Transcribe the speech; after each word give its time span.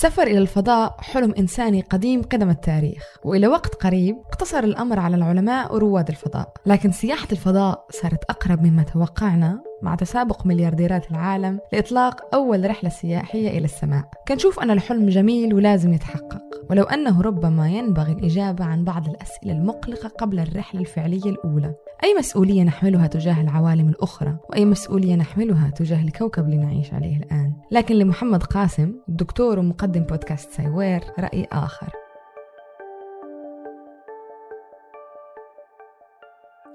السفر 0.00 0.22
إلى 0.22 0.38
الفضاء 0.38 0.96
حلم 1.00 1.34
إنساني 1.38 1.80
قديم 1.80 2.22
قدم 2.22 2.50
التاريخ 2.50 3.16
وإلى 3.24 3.46
وقت 3.46 3.74
قريب 3.74 4.16
اقتصر 4.26 4.64
الأمر 4.64 4.98
على 4.98 5.16
العلماء 5.16 5.74
ورواد 5.74 6.08
الفضاء. 6.08 6.52
لكن 6.66 6.92
سياحة 6.92 7.28
الفضاء 7.32 7.86
صارت 7.90 8.24
أقرب 8.30 8.62
مما 8.62 8.82
توقعنا 8.82 9.62
مع 9.82 9.94
تسابق 9.94 10.46
مليارديرات 10.46 11.10
العالم 11.10 11.60
لإطلاق 11.72 12.34
أول 12.34 12.70
رحلة 12.70 12.90
سياحية 12.90 13.48
إلى 13.48 13.64
السماء. 13.64 14.04
كنشوف 14.28 14.60
أن 14.60 14.70
الحلم 14.70 15.08
جميل 15.08 15.54
ولازم 15.54 15.92
يتحقق 15.92 16.42
ولو 16.70 16.82
أنه 16.82 17.22
ربما 17.22 17.68
ينبغي 17.68 18.12
الإجابة 18.12 18.64
عن 18.64 18.84
بعض 18.84 19.08
الأسئلة 19.08 19.52
المقلقة 19.52 20.08
قبل 20.08 20.40
الرحلة 20.40 20.80
الفعلية 20.80 21.30
الأولى. 21.30 21.74
أي 22.04 22.14
مسؤولية 22.18 22.62
نحملها 22.62 23.06
تجاه 23.06 23.40
العوالم 23.40 23.88
الأخرى 23.88 24.36
وأي 24.50 24.64
مسؤولية 24.64 25.14
نحملها 25.14 25.70
تجاه 25.70 26.02
الكوكب 26.02 26.44
اللي 26.44 26.56
نعيش 26.56 26.94
عليه 26.94 27.16
الآن؟ 27.16 27.52
لكن 27.70 27.94
لمحمد 27.94 28.42
قاسم 28.42 28.94
دكتور 29.08 29.58
ومقدم 29.58 29.89
بودكاست 29.98 30.50
سايوير 30.50 31.00
رأي 31.18 31.46
آخر. 31.52 31.88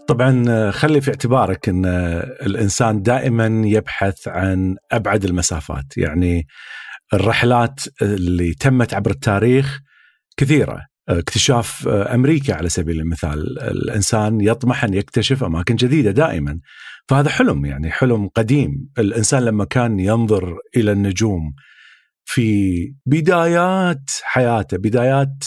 طبعا 0.07 0.71
خلي 0.71 1.01
في 1.01 1.09
اعتبارك 1.11 1.69
إن 1.69 1.85
الإنسان 2.45 3.01
دائما 3.01 3.61
يبحث 3.65 4.27
عن 4.27 4.75
أبعد 4.91 5.25
المسافات. 5.25 5.97
يعني 5.97 6.47
الرحلات 7.13 7.79
اللي 8.01 8.53
تمت 8.53 8.93
عبر 8.93 9.11
التاريخ 9.11 9.79
كثيرة. 10.37 10.81
اكتشاف 11.09 11.87
أمريكا 11.87 12.53
على 12.53 12.69
سبيل 12.69 12.99
المثال. 12.99 13.59
الإنسان 13.59 14.41
يطمح 14.41 14.83
أن 14.83 14.93
يكتشف 14.93 15.43
أماكن 15.43 15.75
جديدة 15.75 16.11
دائما. 16.11 16.59
فهذا 17.07 17.29
حلم 17.29 17.65
يعني 17.65 17.91
حلم 17.91 18.27
قديم. 18.27 18.89
الإنسان 18.97 19.43
لما 19.43 19.65
كان 19.65 19.99
ينظر 19.99 20.57
إلى 20.77 20.91
النجوم 20.91 21.53
في 22.27 22.93
بدايات 23.05 24.09
حياته 24.23 24.77
بدايات 24.77 25.43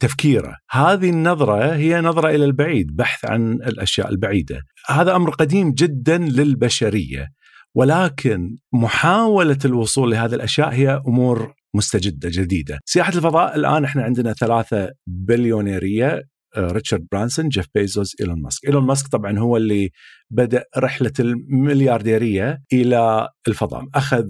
تفكيره. 0.00 0.56
هذه 0.70 1.10
النظرة 1.10 1.74
هي 1.74 2.00
نظرة 2.00 2.28
إلى 2.28 2.44
البعيد 2.44 2.96
بحث 2.96 3.24
عن 3.24 3.52
الأشياء 3.52 4.08
البعيدة. 4.08 4.62
هذا 4.88 5.16
أمر 5.16 5.30
قديم 5.30 5.72
جدا 5.72 6.18
للبشرية 6.18 7.28
ولكن 7.74 8.56
محاولة 8.72 9.58
الوصول 9.64 10.10
لهذه 10.10 10.34
الأشياء 10.34 10.68
هي 10.68 11.02
أمور 11.08 11.54
مستجدة 11.74 12.28
جديدة. 12.32 12.78
سياحة 12.84 13.12
الفضاء 13.12 13.56
الآن 13.56 13.84
إحنا 13.84 14.02
عندنا 14.02 14.32
ثلاثة 14.32 14.90
بليونيرية 15.06 16.22
ريتشارد 16.58 17.06
برانسون 17.12 17.48
جيف 17.48 17.66
بيزوس 17.74 18.20
إيلون 18.20 18.42
ماسك. 18.42 18.66
إيلون 18.66 18.84
ماسك 18.84 19.06
طبعا 19.08 19.38
هو 19.38 19.56
اللي 19.56 19.90
بدأ 20.30 20.64
رحلة 20.78 21.12
المليارديرية 21.20 22.58
إلى 22.72 23.28
الفضاء. 23.48 23.84
أخذ 23.94 24.26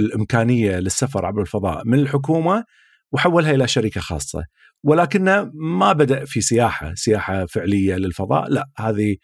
الإمكانية 0.00 0.78
للسفر 0.78 1.26
عبر 1.26 1.40
الفضاء 1.40 1.82
من 1.86 1.98
الحكومة 1.98 2.64
وحولها 3.12 3.50
إلى 3.54 3.68
شركة 3.68 4.00
خاصة. 4.00 4.44
ولكنه 4.84 5.50
ما 5.54 5.92
بدأ 5.92 6.24
في 6.24 6.40
سياحة 6.40 6.94
سياحة 6.94 7.46
فعلية 7.46 7.96
للفضاء. 7.96 8.50
لا 8.50 8.68
هذه 8.78 9.16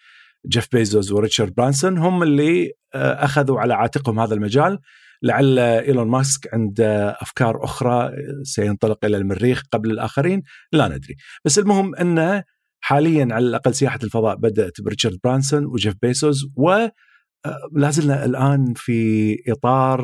جيف 0.46 0.68
بيزوس 0.72 1.12
وريتشارد 1.12 1.54
برانسون 1.54 1.98
هم 1.98 2.22
اللي 2.22 2.72
أخذوا 2.94 3.60
على 3.60 3.74
عاتقهم 3.74 4.20
هذا 4.20 4.34
المجال. 4.34 4.78
لعل 5.22 5.58
إيلون 5.58 6.08
ماسك 6.08 6.54
عنده 6.54 7.10
أفكار 7.10 7.64
أخرى 7.64 8.10
سينطلق 8.42 9.04
إلى 9.04 9.16
المريخ 9.16 9.62
قبل 9.72 9.90
الآخرين. 9.90 10.42
لا 10.72 10.88
ندري. 10.88 11.16
بس 11.44 11.58
المهم 11.58 11.94
إنه 11.94 12.44
حاليا 12.80 13.28
على 13.30 13.46
الأقل 13.46 13.74
سياحة 13.74 13.98
الفضاء 14.04 14.36
بدأت 14.36 14.80
بريتشارد 14.80 15.18
برانسون 15.24 15.64
وجيف 15.64 15.94
بيزوس 16.02 16.46
و 16.56 16.86
لا 17.72 17.90
زلنا 17.90 18.24
الآن 18.24 18.74
في 18.76 19.36
إطار 19.48 20.02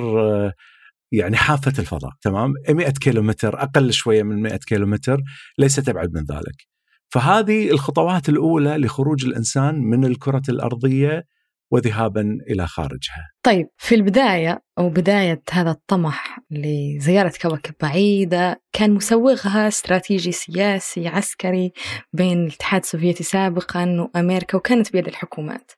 يعني 1.13 1.37
حافة 1.37 1.73
الفضاء 1.79 2.13
تمام 2.21 2.53
100 2.69 2.91
كيلومتر 2.91 3.63
أقل 3.63 3.93
شوية 3.93 4.23
من 4.23 4.43
100 4.43 4.57
كيلومتر 4.57 5.21
ليست 5.59 5.89
ابعد 5.89 6.15
من 6.15 6.25
ذلك 6.37 6.69
فهذه 7.11 7.71
الخطوات 7.71 8.29
الأولى 8.29 8.77
لخروج 8.77 9.25
الإنسان 9.25 9.75
من 9.75 10.05
الكرة 10.05 10.43
الأرضية 10.49 11.25
وذهابا 11.71 12.39
إلى 12.51 12.67
خارجها. 12.67 13.31
طيب 13.43 13.69
في 13.77 13.95
البداية 13.95 14.63
أو 14.79 14.89
بداية 14.89 15.43
هذا 15.51 15.71
الطمح 15.71 16.41
لزيارة 16.51 17.33
كواكب 17.43 17.75
بعيدة 17.83 18.63
كان 18.73 18.91
مسوغها 18.91 19.69
استراتيجي 19.69 20.33
سياسي 20.33 21.09
عسكري 21.09 21.73
بين 22.13 22.45
الاتحاد 22.45 22.83
السوفيتي 22.83 23.25
سابقا 23.25 23.85
وأمريكا 23.85 24.57
وكانت 24.57 24.93
بيد 24.93 25.07
الحكومات. 25.09 25.73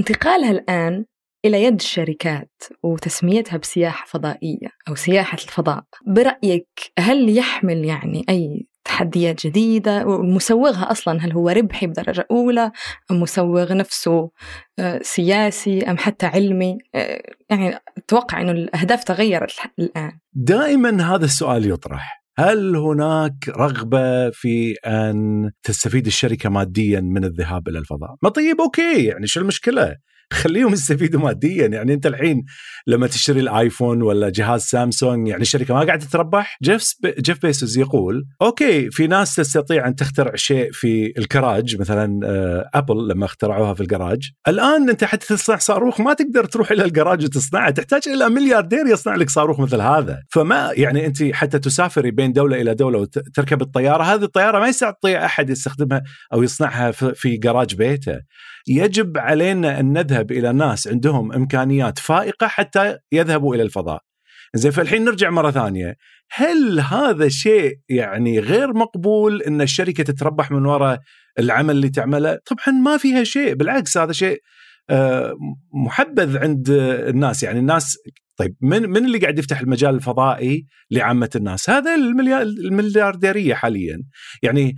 انتقالها 0.00 0.50
الآن 0.50 1.04
إلى 1.44 1.64
يد 1.64 1.74
الشركات 1.74 2.62
وتسميتها 2.82 3.56
بسياحة 3.56 4.06
فضائية 4.06 4.68
أو 4.88 4.94
سياحة 4.94 5.38
الفضاء. 5.44 5.84
برأيك 6.06 6.68
هل 6.98 7.36
يحمل 7.38 7.84
يعني 7.84 8.24
أي 8.28 8.66
تحديات 8.84 9.46
جديدة؟ 9.46 10.06
ومسوغها 10.06 10.90
أصلا 10.90 11.24
هل 11.24 11.32
هو 11.32 11.48
ربحي 11.48 11.86
بدرجة 11.86 12.26
أولى 12.30 12.72
أم 13.10 13.20
مسوغ 13.20 13.72
نفسه 13.72 14.30
سياسي 15.02 15.82
أم 15.90 15.98
حتى 15.98 16.26
علمي؟ 16.26 16.78
يعني 17.50 17.78
أتوقع 17.98 18.40
أنه 18.40 18.52
الأهداف 18.52 19.04
تغيرت 19.04 19.52
الآن. 19.78 20.18
دائما 20.32 21.14
هذا 21.14 21.24
السؤال 21.24 21.70
يطرح. 21.70 22.21
هل 22.38 22.76
هناك 22.76 23.48
رغبة 23.48 24.30
في 24.30 24.74
أن 24.86 25.50
تستفيد 25.62 26.06
الشركة 26.06 26.48
ماديا 26.48 27.00
من 27.00 27.24
الذهاب 27.24 27.68
إلى 27.68 27.78
الفضاء؟ 27.78 28.14
ما 28.22 28.28
طيب 28.28 28.60
أوكي 28.60 29.04
يعني 29.04 29.26
شو 29.26 29.40
المشكلة؟ 29.40 29.96
خليهم 30.32 30.72
يستفيدوا 30.72 31.20
ماديا. 31.20 31.66
يعني 31.66 31.94
أنت 31.94 32.06
الحين 32.06 32.44
لما 32.86 33.06
تشتري 33.06 33.40
الآيفون 33.40 34.02
ولا 34.02 34.30
جهاز 34.30 34.60
سامسونج 34.62 35.28
يعني 35.28 35.42
الشركة 35.42 35.74
ما 35.74 35.84
قاعدة 35.84 36.06
تربح. 36.06 36.58
جيف 36.62 36.94
جيف 37.20 37.42
بيزوس 37.42 37.76
يقول 37.76 38.24
okay 38.42 38.90
في 38.90 39.06
ناس 39.06 39.34
تستطيع 39.34 39.88
أن 39.88 39.94
تخترع 39.94 40.32
شيء 40.34 40.72
في 40.72 41.12
الكراج 41.18 41.80
مثلا 41.80 42.20
أبل 42.74 43.08
لما 43.08 43.24
اخترعوها 43.24 43.74
في 43.74 43.80
الجراج 43.80 44.30
الآن 44.48 44.90
أنت 44.90 45.04
حتى 45.04 45.26
تصنع 45.26 45.56
صاروخ 45.56 46.00
ما 46.00 46.14
تقدر 46.14 46.44
تروح 46.44 46.70
إلى 46.70 46.84
الجراج 46.84 47.24
وتصنعه. 47.24 47.70
تحتاج 47.70 48.02
إلى 48.08 48.28
ملياردير 48.28 48.86
يصنع 48.86 49.14
لك 49.14 49.30
صاروخ 49.30 49.60
مثل 49.60 49.80
هذا. 49.80 50.22
فما 50.28 50.72
يعني 50.76 51.06
أنت 51.06 51.22
حتى 51.22 51.58
تسافري 51.58 52.10
بين 52.10 52.32
دولة 52.32 52.60
إلى 52.60 52.74
دولة 52.74 52.98
وتركب 52.98 53.62
الطيارة. 53.62 54.02
هذه 54.02 54.22
الطيارة 54.22 54.58
ما 54.58 54.68
يستطيع 54.68 55.24
أحد 55.24 55.50
يستخدمها 55.50 56.02
أو 56.32 56.42
يصنعها 56.42 56.90
في 56.90 57.36
جراج 57.36 57.74
بيته. 57.74 58.20
يجب 58.68 59.18
علينا 59.18 59.80
أن 59.80 59.92
نذهب 60.22 60.32
إلى 60.32 60.52
ناس 60.52 60.88
عندهم 60.88 61.32
إمكانيات 61.32 61.98
فائقة 61.98 62.46
حتى 62.46 62.98
يذهبوا 63.12 63.54
إلى 63.54 63.62
الفضاء. 63.62 64.00
زين 64.54 64.70
فالحين 64.70 65.04
نرجع 65.04 65.30
مرة 65.30 65.50
ثانية، 65.50 65.96
هل 66.30 66.80
هذا 66.80 67.28
شيء 67.28 67.78
يعني 67.88 68.38
غير 68.40 68.72
مقبول 68.72 69.42
إن 69.42 69.60
الشركة 69.60 70.04
تتربح 70.04 70.50
من 70.50 70.66
وراء 70.66 71.00
العمل 71.38 71.76
اللي 71.76 71.88
تعمله؟ 71.88 72.38
طبعا 72.46 72.78
ما 72.78 72.96
فيها 72.96 73.24
شيء، 73.24 73.54
بالعكس 73.54 73.98
هذا 73.98 74.12
شيء 74.12 74.40
محبذ 75.74 76.38
عند 76.38 76.70
الناس، 76.70 77.42
يعني 77.42 77.58
الناس 77.58 77.98
طيب 78.36 78.56
من 78.60 78.90
من 78.90 79.04
اللي 79.04 79.18
قاعد 79.18 79.38
يفتح 79.38 79.60
المجال 79.60 79.94
الفضائي 79.94 80.66
لعامة 80.90 81.30
الناس؟ 81.36 81.70
هذا 81.70 81.94
المليارديرية 81.94 83.54
حاليا. 83.54 84.02
يعني 84.42 84.74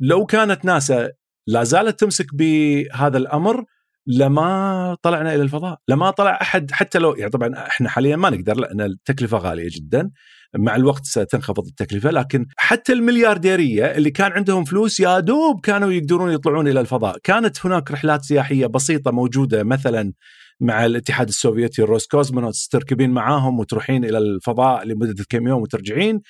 لو 0.00 0.26
كانت 0.26 0.64
ناسا 0.64 1.10
لا 1.46 1.64
زالت 1.64 2.00
تمسك 2.00 2.26
بهذا 2.34 3.18
الأمر 3.18 3.64
لما 4.08 4.96
طلعنا 5.02 5.34
إلى 5.34 5.42
الفضاء، 5.42 5.78
لما 5.88 6.10
طلع 6.10 6.38
أحد 6.42 6.70
حتى 6.70 6.98
لو 6.98 7.14
يعني 7.14 7.30
طبعا 7.30 7.66
إحنا 7.66 7.88
حاليا 7.88 8.16
ما 8.16 8.30
نقدر 8.30 8.56
لأن 8.56 8.80
التكلفة 8.80 9.38
غالية 9.38 9.68
جدا، 9.72 10.10
مع 10.56 10.76
الوقت 10.76 11.04
ستنخفض 11.04 11.66
التكلفة 11.66 12.10
لكن 12.10 12.46
حتى 12.56 12.92
المليارديرية 12.92 13.84
اللي 13.84 14.10
كان 14.10 14.32
عندهم 14.32 14.64
فلوس 14.64 15.00
يا 15.00 15.20
دوب 15.20 15.60
كانوا 15.60 15.92
يقدرون 15.92 16.32
يطلعون 16.32 16.68
إلى 16.68 16.80
الفضاء، 16.80 17.18
كانت 17.22 17.66
هناك 17.66 17.90
رحلات 17.90 18.24
سياحية 18.24 18.66
بسيطة 18.66 19.10
موجودة 19.10 19.64
مثلا 19.64 20.12
مع 20.60 20.86
الاتحاد 20.86 21.28
السوفيتي 21.28 21.82
الروس 21.82 22.06
cosmonauts 22.06 22.68
تركبين 22.68 23.10
معاهم 23.10 23.58
وتروحين 23.58 24.04
إلى 24.04 24.18
الفضاء 24.18 24.84
لمدة 24.84 25.24
كم 25.28 25.48
يوم 25.48 25.62
وترجعين. 25.62 26.20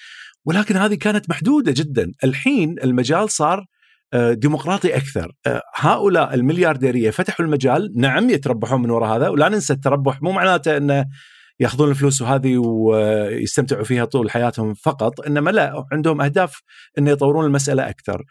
ولكن 0.44 0.76
هذه 0.76 0.94
كانت 0.94 1.30
محدودة 1.30 1.72
جدا، 1.76 2.12
الحين 2.25 2.76
المجال 2.84 3.30
صار 3.30 3.64
ديمقراطي 4.14 4.96
أكثر. 4.96 5.32
هؤلاء 5.75 6.34
المليارديرية 6.34 7.10
فتحوا 7.10 7.46
المجال. 7.46 7.93
نعم 7.96 8.31
يتربحون 8.31 8.82
من 8.82 8.90
وراء 8.90 9.16
هذا 9.16 9.28
ولا 9.28 9.49
ننسى 9.49 9.72
التربح. 9.72 10.22
مو 10.22 10.32
معناته 10.32 10.76
إنه 10.76 11.06
يأخذون 11.60 11.90
الفلوس 11.90 12.22
وهذه 12.22 12.58
ويستمتعوا 12.58 13.84
فيها 13.84 14.05
طول 14.05 14.31
حياتهم 14.31 14.75
فقط 14.75 15.20
إنما 15.20 15.50
لا 15.50 15.84
عندهم 15.93 16.20
أهداف 16.20 16.62
إن 16.99 17.06
يطورون 17.06 17.44
المسألة 17.44 17.88
أكثر. 17.88 18.25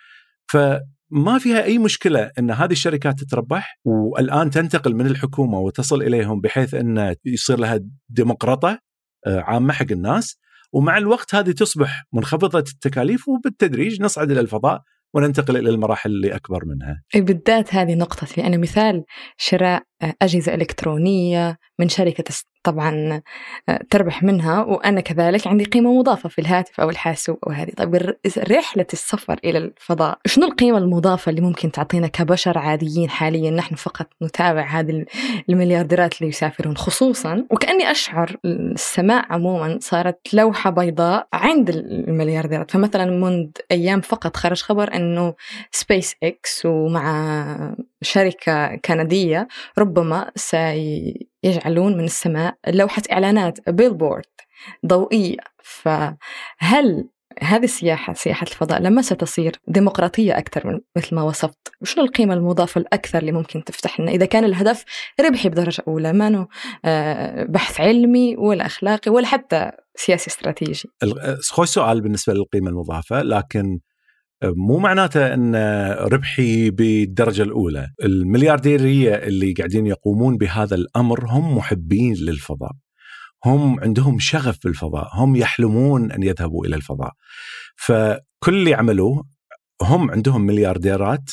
فما 0.47 1.39
فيها 1.39 1.63
أي 1.63 1.77
مشكلة 1.77 2.31
إن 2.39 2.51
هذه 2.51 2.71
الشركات 2.71 3.19
تتربح 3.19 3.80
والآن 3.85 4.50
تنتقل 4.50 4.95
من 4.95 5.07
الحكومة 5.07 5.59
وتصل 5.59 6.01
إليهم 6.01 6.41
بحيث 6.41 6.73
إن 6.73 7.15
يصير 7.25 7.59
لها 7.59 7.80
ديمقراطة 8.09 8.80
عامة 9.27 9.73
حق 9.73 9.91
الناس. 9.91 10.39
ومع 10.73 10.97
الوقت 10.97 11.35
هذه 11.35 11.51
تصبح 11.51 12.03
منخفضة 12.13 12.59
التكاليف 12.59 13.27
وبالتدريج 13.27 14.01
نصعد 14.01 14.31
إلى 14.31 14.39
الفضاء. 14.39 14.81
وننتقل 15.13 15.57
إلى 15.57 15.69
المراحل 15.69 16.09
اللي 16.09 16.36
أكبر 16.36 16.65
منها. 16.65 17.04
بالذات 17.15 17.75
هذه 17.75 17.95
نقطة 17.95 18.27
لأن 18.38 18.62
مثال 18.62 19.04
شراء 19.38 19.83
أجهزة 20.01 20.53
إلكترونية 20.53 21.57
من 21.79 21.89
شركة 21.89 22.23
طبعا 22.67 23.21
آه، 23.69 23.79
تربح 23.89 24.23
منها 24.23 24.63
وأنا 24.63 25.01
كذلك 25.01 25.47
عندي 25.47 25.63
قيمة 25.63 25.94
مضافة 25.94 26.29
في 26.29 26.41
الهاتف 26.41 26.79
أو 26.79 26.89
الحاسوب 26.89 27.38
أو 27.47 27.51
هذه. 27.51 27.71
طيب 27.77 28.15
رحلة 28.38 28.85
السفر 28.94 29.39
إلى 29.44 29.57
الفضاء 29.57 30.19
شنو 30.25 30.45
القيمة 30.45 30.77
المضافة 30.77 31.29
اللي 31.29 31.41
ممكن 31.41 31.71
تعطينا 31.71 32.07
كبشر 32.07 32.57
عاديين 32.57 33.09
حاليا؟ 33.09 33.51
نحن 33.51 33.75
فقط 33.75 34.07
نتابع 34.23 34.65
هذه 34.65 35.05
المليارديرات 35.49 36.21
اللي 36.21 36.29
يسافرون 36.29 36.77
خصوصا 36.77 37.45
وكأني 37.51 37.91
أشعر 37.91 38.38
السماء 38.45 39.25
عموما 39.29 39.79
صارت 39.81 40.33
لوحة 40.33 40.69
بيضاء 40.69 41.27
عند 41.33 41.69
المليارديرات. 41.69 42.71
فمثلا 42.71 43.05
منذ 43.05 43.47
أيام 43.71 44.01
فقط 44.01 44.38
خرج 44.38 44.61
خبر 44.61 44.95
أنه 44.95 45.33
سبيس 45.71 46.15
إكس 46.23 46.65
ومع 46.65 47.75
شركة 48.01 48.75
كندية 48.75 49.47
ربما 49.77 50.31
سيجعلون 50.35 51.97
من 51.97 52.03
السماء 52.03 52.55
لوحة 52.67 53.01
إعلانات 53.11 53.69
billboard 53.69 54.25
ضوئية. 54.85 55.38
فهل 55.63 57.09
هذه 57.41 57.63
السياحة 57.63 58.13
سياحة 58.13 58.47
الفضاء 58.47 58.81
لما 58.81 59.01
ستصير 59.01 59.55
ديمقراطية 59.67 60.38
أكثر 60.38 60.67
من 60.67 60.79
مثل 60.97 61.15
ما 61.15 61.21
وصفت؟ 61.21 61.57
شنو 61.83 62.03
القيمة 62.03 62.33
المضافة 62.33 62.81
الأكثر 62.81 63.19
اللي 63.19 63.31
ممكن 63.31 63.63
تفتح 63.63 63.99
لنا 63.99 64.11
إذا 64.11 64.25
كان 64.25 64.44
الهدف 64.44 64.85
ربحي 65.21 65.49
بدرجة 65.49 65.83
أولى 65.88 66.13
ما 66.13 66.47
آه، 66.85 67.44
بحث 67.44 67.81
علمي 67.81 68.35
ولا 68.38 68.65
أخلاقي 68.65 69.11
ولا 69.11 69.27
حتى 69.27 69.71
سياسي 69.95 70.27
استراتيجي؟ 70.27 70.89
خوش 71.51 71.69
سؤال 71.69 72.01
بالنسبة 72.01 72.33
للقيمة 72.33 72.69
المضافة 72.69 73.21
لكن 73.21 73.79
مو 74.43 74.77
معناته 74.77 75.33
إن 75.33 75.55
ربحي 75.99 76.69
بالدرجة 76.69 77.43
الأولى، 77.43 77.89
المليارديريه 78.03 79.15
اللي 79.15 79.53
قاعدين 79.53 79.87
يقومون 79.87 80.37
بهذا 80.37 80.75
الأمر 80.75 81.25
هم 81.25 81.57
محبين 81.57 82.13
للفضاء. 82.13 82.71
هم 83.45 83.79
عندهم 83.79 84.19
شغف 84.19 84.57
بالفضاء، 84.63 85.09
هم 85.13 85.35
يحلمون 85.35 86.11
أن 86.11 86.23
يذهبوا 86.23 86.65
إلى 86.65 86.75
الفضاء. 86.75 87.11
فكل 87.75 88.19
اللي 88.47 88.73
عملوه 88.73 89.25
هم 89.81 90.11
عندهم 90.11 90.41
مليارديرات 90.41 91.29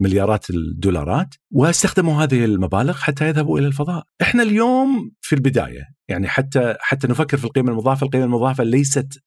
مليارات 0.00 0.50
الدولارات 0.50 1.34
واستخدموا 1.50 2.22
هذه 2.22 2.44
المبالغ 2.44 2.94
حتى 2.94 3.28
يذهبوا 3.28 3.58
إلى 3.58 3.66
الفضاء. 3.66 4.04
إحنا 4.22 4.42
اليوم 4.42 5.12
في 5.20 5.34
البداية 5.34 5.82
يعني 6.08 6.28
حتى 6.28 6.74
حتى 6.80 7.06
نفكر 7.08 7.36
في 7.36 7.44
القيمة 7.44 7.70
المضافة، 7.70 8.04
القيمة 8.04 8.24
المضافة 8.24 8.64
ليست 8.64 9.22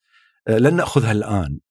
لن 0.48 0.76
نأخذها 0.76 1.12
الآن 1.12 1.44
آه، 1.44 1.67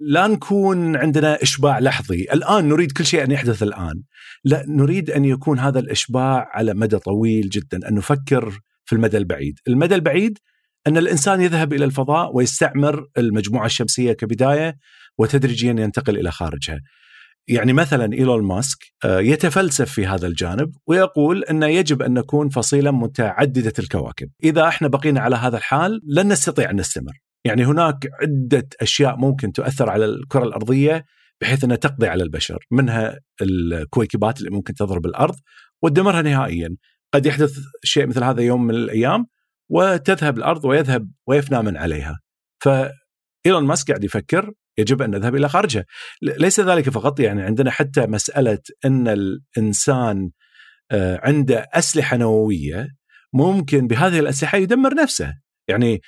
لا 0.00 0.26
نكون 0.26 0.96
عندنا 0.96 1.42
إشباع 1.42 1.78
لحظي، 1.78 2.26
الآن 2.32 2.68
نريد 2.68 2.92
كل 2.92 3.06
شيء 3.06 3.24
أن 3.24 3.30
يحدث 3.30 3.62
الآن. 3.62 4.02
لا 4.44 4.64
نريد 4.68 5.10
أن 5.10 5.24
يكون 5.24 5.58
هذا 5.58 5.78
الإشباع 5.78 6.48
على 6.52 6.74
مدى 6.74 6.98
طويل 6.98 7.48
جدا، 7.48 7.88
أن 7.88 7.94
نفكر 7.94 8.58
في 8.84 8.92
المدى 8.96 9.16
البعيد، 9.16 9.58
المدى 9.68 9.94
البعيد 9.94 10.38
أن 10.86 10.96
الإنسان 10.96 11.40
يذهب 11.40 11.72
إلى 11.72 11.84
الفضاء 11.84 12.36
ويستعمر 12.36 13.06
المجموعة 13.18 13.66
الشمسية 13.66 14.12
كبداية 14.12 14.76
وتدريجيا 15.18 15.70
ينتقل 15.70 16.18
إلى 16.18 16.30
خارجها. 16.30 16.80
يعني 17.48 17.72
مثلا 17.72 18.12
إيلون 18.12 18.44
ماسك 18.44 18.78
آه، 19.04 19.20
يتفلسف 19.20 19.92
في 19.92 20.06
هذا 20.06 20.26
الجانب 20.26 20.72
ويقول 20.86 21.44
أنه 21.44 21.66
يجب 21.66 22.02
أن 22.02 22.14
نكون 22.14 22.48
فصيله 22.48 22.90
متعددة 22.90 23.72
الكواكب، 23.78 24.30
إذا 24.44 24.68
إحنا 24.68 24.88
بقينا 24.88 25.20
على 25.20 25.36
هذا 25.36 25.56
الحال 25.56 26.00
لن 26.06 26.28
نستطيع 26.28 26.70
أن 26.70 26.76
نستمر. 26.76 27.12
يعني 27.44 27.64
هناك 27.64 28.08
عدة 28.22 28.68
أشياء 28.80 29.16
ممكن 29.16 29.52
تؤثر 29.52 29.90
على 29.90 30.04
الكرة 30.04 30.44
الأرضية 30.44 31.04
بحيث 31.40 31.64
أنها 31.64 31.76
تقضي 31.76 32.06
على 32.06 32.22
البشر 32.22 32.66
منها 32.70 33.20
الكويكبات 33.42 34.38
اللي 34.38 34.50
ممكن 34.50 34.74
تضرب 34.74 35.06
الأرض 35.06 35.36
وتدمرها 35.82 36.22
نهائيا. 36.22 36.76
قد 37.14 37.26
يحدث 37.26 37.58
شيء 37.84 38.06
مثل 38.06 38.24
هذا 38.24 38.42
يوم 38.42 38.66
من 38.66 38.74
الأيام 38.74 39.26
وتذهب 39.70 40.38
الأرض 40.38 40.64
ويذهب 40.64 41.10
ويفنى 41.26 41.62
من 41.62 41.76
عليها. 41.76 42.20
فإيلون 42.62 43.64
ماسك 43.64 43.88
قاعد 43.88 44.04
يفكر 44.04 44.52
يجب 44.78 45.02
أن 45.02 45.10
نذهب 45.10 45.34
إلى 45.36 45.48
خارجها 45.48 45.84
ليس 46.22 46.60
ذلك 46.60 46.90
فقط 46.90 47.20
يعني 47.20 47.42
عندنا 47.42 47.70
حتى 47.70 48.06
مسألة 48.06 48.58
أن 48.84 49.08
الإنسان 49.08 50.30
آه، 50.90 51.20
عنده 51.22 51.68
أسلحة 51.72 52.16
نووية 52.16 52.88
ممكن 53.32 53.86
بهذه 53.86 54.18
الأسلحة 54.18 54.58
يدمر 54.58 54.94
نفسه. 54.94 55.34
يعني 55.68 56.00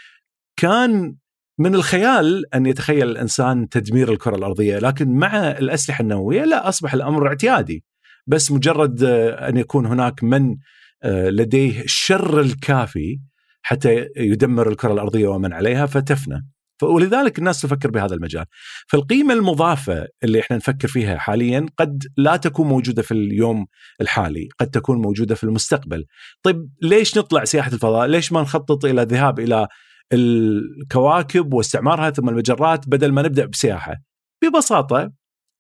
كان 0.56 1.16
من 1.58 1.74
الخيال 1.74 2.54
أن 2.54 2.66
يتخيل 2.66 3.08
الإنسان 3.08 3.68
تدمير 3.68 4.12
الكرة 4.12 4.36
الأرضية، 4.36 4.78
لكن 4.78 5.08
مع 5.08 5.50
الأسلحة 5.50 6.02
النووية 6.02 6.44
لا 6.44 6.68
أصبح 6.68 6.94
الأمر 6.94 7.28
اعتيادي. 7.28 7.84
بس 8.26 8.52
مجرد 8.52 9.02
آه، 9.02 9.48
أن 9.48 9.56
يكون 9.56 9.86
هناك 9.86 10.24
من 10.24 10.56
آه، 11.02 11.28
لديه 11.28 11.80
الشر 11.80 12.40
الكافي 12.40 13.20
حتى 13.62 14.08
يدمر 14.16 14.68
الكرة 14.68 14.92
الأرضية 14.92 15.28
ومن 15.28 15.52
عليها 15.52 15.86
فتفنى. 15.86 16.46
ولذلك 16.82 17.38
الناس 17.38 17.60
تفكر 17.60 17.90
بهذا 17.90 18.14
المجال. 18.14 18.44
فالقيمة 18.88 19.34
المضافة 19.34 20.06
اللي 20.24 20.40
إحنا 20.40 20.56
نفكر 20.56 20.88
فيها 20.88 21.18
حاليا 21.18 21.66
قد 21.78 22.02
لا 22.16 22.36
تكون 22.36 22.68
موجودة 22.68 23.02
في 23.02 23.12
اليوم 23.12 23.66
الحالي، 24.00 24.48
قد 24.58 24.70
تكون 24.70 25.02
موجودة 25.02 25.34
في 25.34 25.44
المستقبل. 25.44 26.04
طيب 26.42 26.68
ليش 26.82 27.18
نطلع 27.18 27.44
سياحة 27.44 27.72
الفضاء؟ 27.72 28.06
ليش 28.06 28.32
ما 28.32 28.42
نخطط 28.42 28.84
إلى 28.84 29.02
الذهاب 29.02 29.40
إلى 29.40 29.68
الكواكب 30.12 31.54
واستعمارها 31.54 32.10
ثم 32.10 32.28
المجرات 32.28 32.88
بدل 32.88 33.12
ما 33.12 33.22
نبدأ 33.22 33.46
بسياحة. 33.46 33.96
ببساطة 34.44 35.12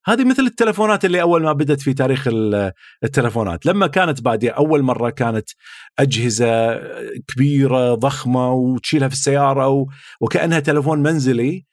هذه 0.06 0.24
مثل 0.24 0.42
التلفونات 0.42 1.04
اللي 1.04 1.22
أول 1.22 1.42
ما 1.42 1.52
بدأت 1.52 1.80
في 1.80 1.94
تاريخ 1.94 2.28
التلفونات. 3.04 3.66
لما 3.66 3.86
كانت 3.86 4.20
بادية 4.22 4.50
أول 4.50 4.82
مرة 4.82 5.10
كانت 5.10 5.48
أجهزة 5.98 6.80
كبيرة 7.28 7.94
ضخمة 7.94 8.52
وتشيلها 8.52 9.08
في 9.08 9.14
السيارة 9.14 9.86
وكأنها 10.20 10.60
تلفون 10.60 11.02
منزلي 11.02 11.64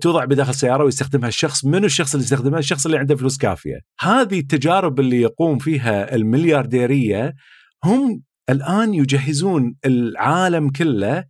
توضع 0.00 0.24
بداخل 0.24 0.50
السيارة 0.50 0.84
ويستخدمها 0.84 1.28
الشخص. 1.28 1.64
من 1.64 1.84
الشخص 1.84 2.14
اللي 2.14 2.24
يستخدمها؟ 2.24 2.58
الشخص 2.58 2.86
اللي 2.86 2.98
عنده 2.98 3.16
فلوس 3.16 3.38
كافية. 3.38 3.80
هذه 4.00 4.38
التجارب 4.38 5.00
اللي 5.00 5.20
يقوم 5.20 5.58
فيها 5.58 6.14
المليارديرية 6.14 7.34
هم 7.84 8.22
الآن 8.50 8.94
يجهزون 8.94 9.74
العالم 9.86 10.70
كله 10.70 11.24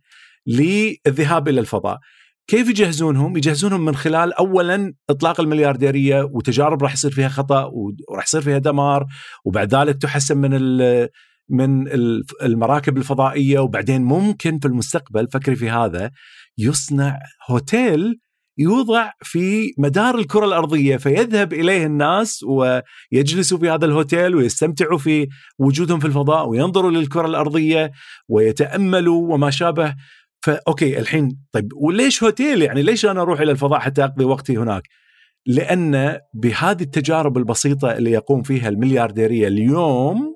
للذهاب 0.47 1.47
إلى 1.47 1.59
الفضاء. 1.59 1.99
كيف 2.47 2.69
يجهزونهم؟ 2.69 3.37
يجهزونهم 3.37 3.85
من 3.85 3.95
خلال 3.95 4.33
اولا 4.33 4.93
إطلاق 5.09 5.41
المليارديرية 5.41 6.23
وتجارب 6.23 6.83
راح 6.83 6.93
يصير 6.93 7.11
فيها 7.11 7.29
خطأ 7.29 7.71
وراح 8.09 8.23
يصير 8.25 8.41
فيها 8.41 8.57
دمار 8.57 9.05
وبعد 9.45 9.75
ذلك 9.75 10.01
تحسن 10.01 10.37
من 10.37 10.51
من 11.49 11.87
المراكب 12.43 12.97
الفضائية 12.97 13.59
وبعدين 13.59 14.01
ممكن 14.01 14.59
في 14.59 14.67
المستقبل 14.67 15.27
فكري 15.31 15.55
في 15.55 15.69
هذا 15.69 16.11
يصنع 16.57 17.19
هوتيل 17.49 18.19
يوضع 18.57 19.11
في 19.21 19.73
مدار 19.77 20.15
الكرة 20.17 20.45
الأرضية 20.45 20.97
فيذهب 20.97 21.53
إليه 21.53 21.85
الناس 21.85 22.43
ويجلسوا 22.43 23.57
في 23.57 23.69
هذا 23.69 23.85
الهوتيل 23.85 24.35
ويستمتعوا 24.35 24.97
في 24.97 25.27
وجودهم 25.59 25.99
في 25.99 26.07
الفضاء 26.07 26.47
وينظروا 26.49 26.91
للكرة 26.91 27.27
الأرضية 27.27 27.91
ويتأملوا 28.27 29.33
وما 29.33 29.49
شابه 29.49 29.95
فاوكي 30.41 30.99
الحين 30.99 31.39
طيب 31.51 31.69
وليش 31.75 32.23
هوتيل 32.23 32.61
يعني 32.61 32.81
ليش 32.81 33.05
أنا 33.05 33.21
أروح 33.21 33.39
إلى 33.39 33.51
الفضاء 33.51 33.79
حتى 33.79 34.03
أقضي 34.03 34.25
وقتي 34.25 34.57
هناك؟ 34.57 34.83
لأن 35.45 36.19
بهذه 36.33 36.81
التجارب 36.81 37.37
البسيطة 37.37 37.91
اللي 37.91 38.11
يقوم 38.11 38.43
فيها 38.43 38.69
المليارديرية 38.69 39.47
اليوم 39.47 40.35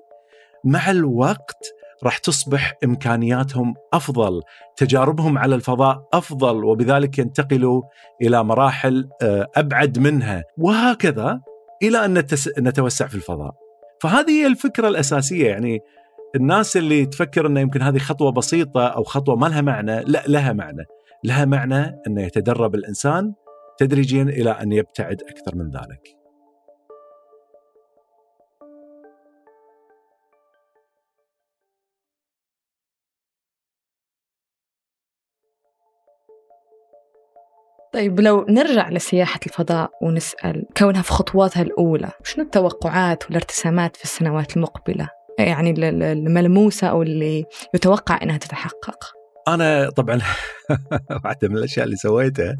مع 0.64 0.90
الوقت 0.90 1.72
راح 2.04 2.18
تصبح 2.18 2.74
إمكانياتهم 2.84 3.74
أفضل، 3.92 4.42
تجاربهم 4.76 5.38
على 5.38 5.54
الفضاء 5.54 6.08
أفضل 6.12 6.64
وبذلك 6.64 7.18
ينتقلوا 7.18 7.82
إلى 8.22 8.44
مراحل 8.44 9.08
آه، 9.22 9.46
أبعد 9.56 9.98
منها 9.98 10.44
وهكذا 10.58 11.40
إلى 11.82 12.04
أن 12.04 12.24
نتوسع 12.58 13.06
في 13.06 13.14
الفضاء. 13.14 13.52
فهذه 14.00 14.30
هي 14.30 14.46
الفكرة 14.46 14.88
الأساسية 14.88 15.48
يعني 15.48 15.80
الناس 16.36 16.76
اللي 16.76 17.06
تفكر 17.06 17.46
إنه 17.46 17.60
يمكن 17.60 17.82
هذه 17.82 17.98
خطوة 17.98 18.32
بسيطة 18.32 18.86
أو 18.86 19.04
خطوة 19.04 19.36
ما 19.36 19.46
لها 19.46 19.60
معنى، 19.60 20.00
لا 20.00 20.22
لها 20.26 20.52
معنى، 20.52 20.84
لها 21.24 21.44
معنى 21.44 22.00
إنه 22.06 22.22
يتدرب 22.22 22.74
الإنسان 22.74 23.34
تدريجيا 23.78 24.22
إلى 24.22 24.50
أن 24.50 24.72
يبتعد 24.72 25.22
أكثر 25.22 25.56
من 25.56 25.70
ذلك. 25.70 26.22
طيب 37.92 38.20
لو 38.20 38.46
نرجع 38.48 38.88
لسياحة 38.90 39.40
الفضاء 39.46 39.90
ونسأل 40.02 40.66
كونها 40.76 41.02
في 41.02 41.12
خطواتها 41.12 41.62
الأولى 41.62 42.10
شنو 42.24 42.44
التوقعات 42.44 43.26
والارتسامات 43.26 43.96
في 43.96 44.04
السنوات 44.04 44.56
المقبلة 44.56 45.08
يعني 45.38 45.70
الملموسة 46.12 46.86
أو 46.86 47.02
اللي 47.02 47.44
يتوقع 47.74 48.18
أنها 48.22 48.36
تتحقق. 48.36 49.04
أنا 49.48 49.90
طبعا 49.90 50.20
واحدة 51.24 51.48
من 51.48 51.56
الأشياء 51.56 51.84
اللي 51.84 51.96
سويتها 51.96 52.56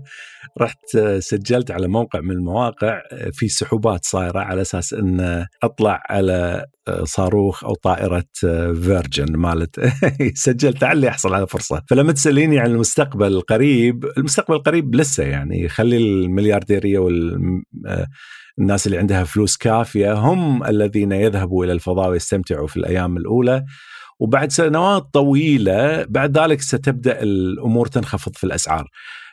رحت 0.60 0.98
سجلت 1.18 1.70
على 1.70 1.88
موقع 1.88 2.20
من 2.20 2.30
المواقع 2.30 3.02
في 3.32 3.48
سحوبات 3.48 4.04
صايرة 4.04 4.40
على 4.40 4.62
أساس 4.62 4.92
إن 4.94 5.46
أطلع 5.62 6.02
على 6.10 6.66
صاروخ 7.04 7.64
أو 7.64 7.74
طائرة 7.74 8.24
فيرجن 8.74 9.36
مالت. 9.36 9.80
سجلت 10.34 10.82
لعلي 10.82 11.08
احصل 11.08 11.34
على 11.34 11.46
فرصة. 11.46 11.82
فلما 11.90 12.12
تسأليني 12.12 12.58
عن 12.58 12.70
المستقبل 12.70 13.26
القريب 13.26 14.04
المستقبل 14.18 14.56
القريب 14.56 14.94
لسه 14.94 15.24
يعني 15.24 15.68
خلي 15.68 15.96
المليارديرية 15.96 16.98
وال 16.98 17.38
الناس 18.58 18.86
اللي 18.86 18.98
عندها 18.98 19.24
فلوس 19.24 19.56
كافية 19.56 20.12
هم 20.12 20.64
الذين 20.64 21.12
يذهبوا 21.12 21.64
إلى 21.64 21.72
الفضاء 21.72 22.10
ويستمتعوا 22.10 22.66
في 22.66 22.76
الأيام 22.76 23.16
الأولى 23.16 23.64
وبعد 24.20 24.52
سنوات 24.52 25.02
طويلة 25.12 26.04
بعد 26.04 26.38
ذلك 26.38 26.60
ستبدأ 26.60 27.22
الأمور 27.22 27.86
تنخفض 27.86 28.36
في 28.36 28.44
الأسعار. 28.44 28.88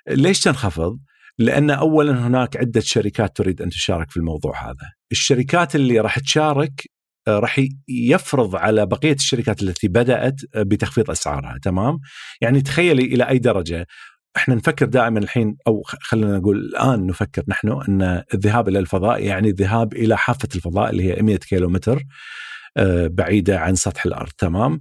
ليش 0.10 0.40
تنخفض؟ 0.40 1.00
لأن 1.38 1.70
اولا 1.70 2.28
هناك 2.28 2.58
عدة 2.58 2.82
شركات 2.82 3.38
تريد 3.38 3.62
أن 3.62 3.70
تشارك 3.70 4.12
في 4.12 4.18
الموضوع 4.18 4.70
هذا. 4.70 4.94
الشركات 5.12 5.76
اللي 5.76 6.00
راح 6.00 6.20
تشارك 6.20 6.82
راح 7.28 7.62
يفرض 7.88 8.56
على 8.56 8.86
بقية 8.86 9.14
الشركات 9.14 9.62
التي 9.64 9.88
بدأت 9.88 10.42
بتخفيض 10.56 11.12
أسعارها 11.12 11.60
تمام 11.64 12.00
يعني 12.42 12.62
تخيلي 12.62 13.04
إلى 13.04 13.30
أي 13.30 13.40
درجة 13.40 13.88
إحنا 14.40 14.56
نفكر 14.56 14.86
دائما 14.86 15.20
الحين 15.20 15.58
أو 15.68 15.84
خلينا 15.86 16.38
نقول 16.38 16.58
الآن 16.58 17.06
نفكر 17.06 17.44
نحن 17.48 17.82
إن 17.90 18.24
الذهاب 18.34 18.68
إلى 18.68 18.80
الفضاء 18.80 19.24
يعني 19.24 19.50
الذهاب 19.50 19.94
إلى 19.94 20.18
حافة 20.18 20.48
الفضاء 20.56 20.90
اللي 20.90 21.04
هي 21.04 21.22
100 21.22 21.38
كيلومتر 21.38 22.04
بعيدة 23.06 23.60
عن 23.60 23.76
سطح 23.76 24.06
الأرض 24.06 24.30
تمام؟ 24.38 24.80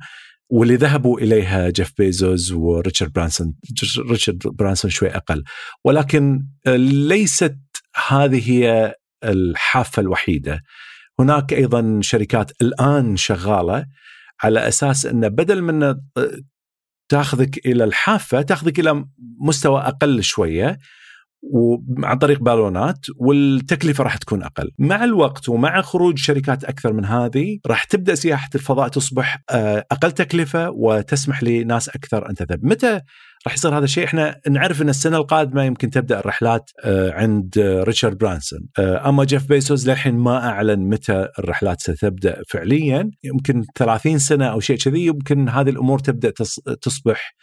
واللي 0.50 0.76
ذهبوا 0.76 1.20
إليها 1.20 1.70
جيف 1.70 1.92
بيزوس 1.98 2.52
وريتشارد 2.52 3.12
برانسون 3.12 3.54
ريتشارد 4.10 4.38
برانسون 4.38 4.90
شوي 4.90 5.16
أقل. 5.16 5.44
ولكن 5.84 6.46
ليست 6.66 7.58
هذه 8.08 8.50
هي 8.50 8.94
الحافة 9.24 10.00
الوحيدة. 10.00 10.62
هناك 11.20 11.52
أيضا 11.52 11.98
شركات 12.02 12.52
الآن 12.62 13.16
شغالة 13.16 13.86
على 14.42 14.68
أساس 14.68 15.06
انه 15.06 15.28
بدل 15.28 15.62
من 15.62 15.94
تاخذك 17.08 17.66
إلى 17.66 17.84
الحافة 17.84 18.42
تاخذك 18.42 18.80
إلى 18.80 19.04
مستوى 19.40 19.80
أقل 19.80 20.22
شوية 20.22 20.78
وعن 21.42 22.18
طريق 22.18 22.40
بالونات 22.40 23.06
والتكلفة 23.16 24.04
راح 24.04 24.16
تكون 24.16 24.42
أقل. 24.42 24.70
مع 24.78 25.04
الوقت 25.04 25.48
ومع 25.48 25.82
خروج 25.82 26.18
شركات 26.18 26.64
أكثر 26.64 26.92
من 26.92 27.04
هذه 27.04 27.58
راح 27.66 27.84
تبدأ 27.84 28.14
سياحة 28.14 28.48
الفضاء 28.54 28.88
تصبح 28.88 29.42
أقل 29.90 30.12
تكلفة 30.12 30.70
وتسمح 30.70 31.42
لناس 31.42 31.88
أكثر 31.88 32.30
أن 32.30 32.34
تذهب. 32.34 32.64
متى 32.64 33.00
راح 33.48 33.54
يصير 33.54 33.78
هذا 33.78 33.84
الشيء؟ 33.84 34.04
إحنا 34.04 34.40
نعرف 34.50 34.82
إن 34.82 34.88
السنة 34.88 35.16
القادمة 35.16 35.64
يمكن 35.64 35.90
تبدأ 35.90 36.18
الرحلات 36.18 36.70
عند 36.84 37.58
ريتشارد 37.58 38.18
برانسون، 38.18 38.60
أما 38.78 39.24
جيف 39.24 39.48
بيزوس 39.48 39.86
للحين 39.86 40.14
ما 40.14 40.48
أعلن 40.48 40.88
متى 40.88 41.28
الرحلات 41.38 41.80
ستبدأ 41.80 42.42
فعليا، 42.48 43.10
يمكن 43.24 43.64
30 43.74 44.18
سنة 44.18 44.46
أو 44.46 44.60
شيء 44.60 44.76
كذي 44.76 45.06
يمكن 45.06 45.48
هذه 45.48 45.68
الأمور 45.70 45.98
تبدأ 45.98 46.32
تصبح 46.82 47.34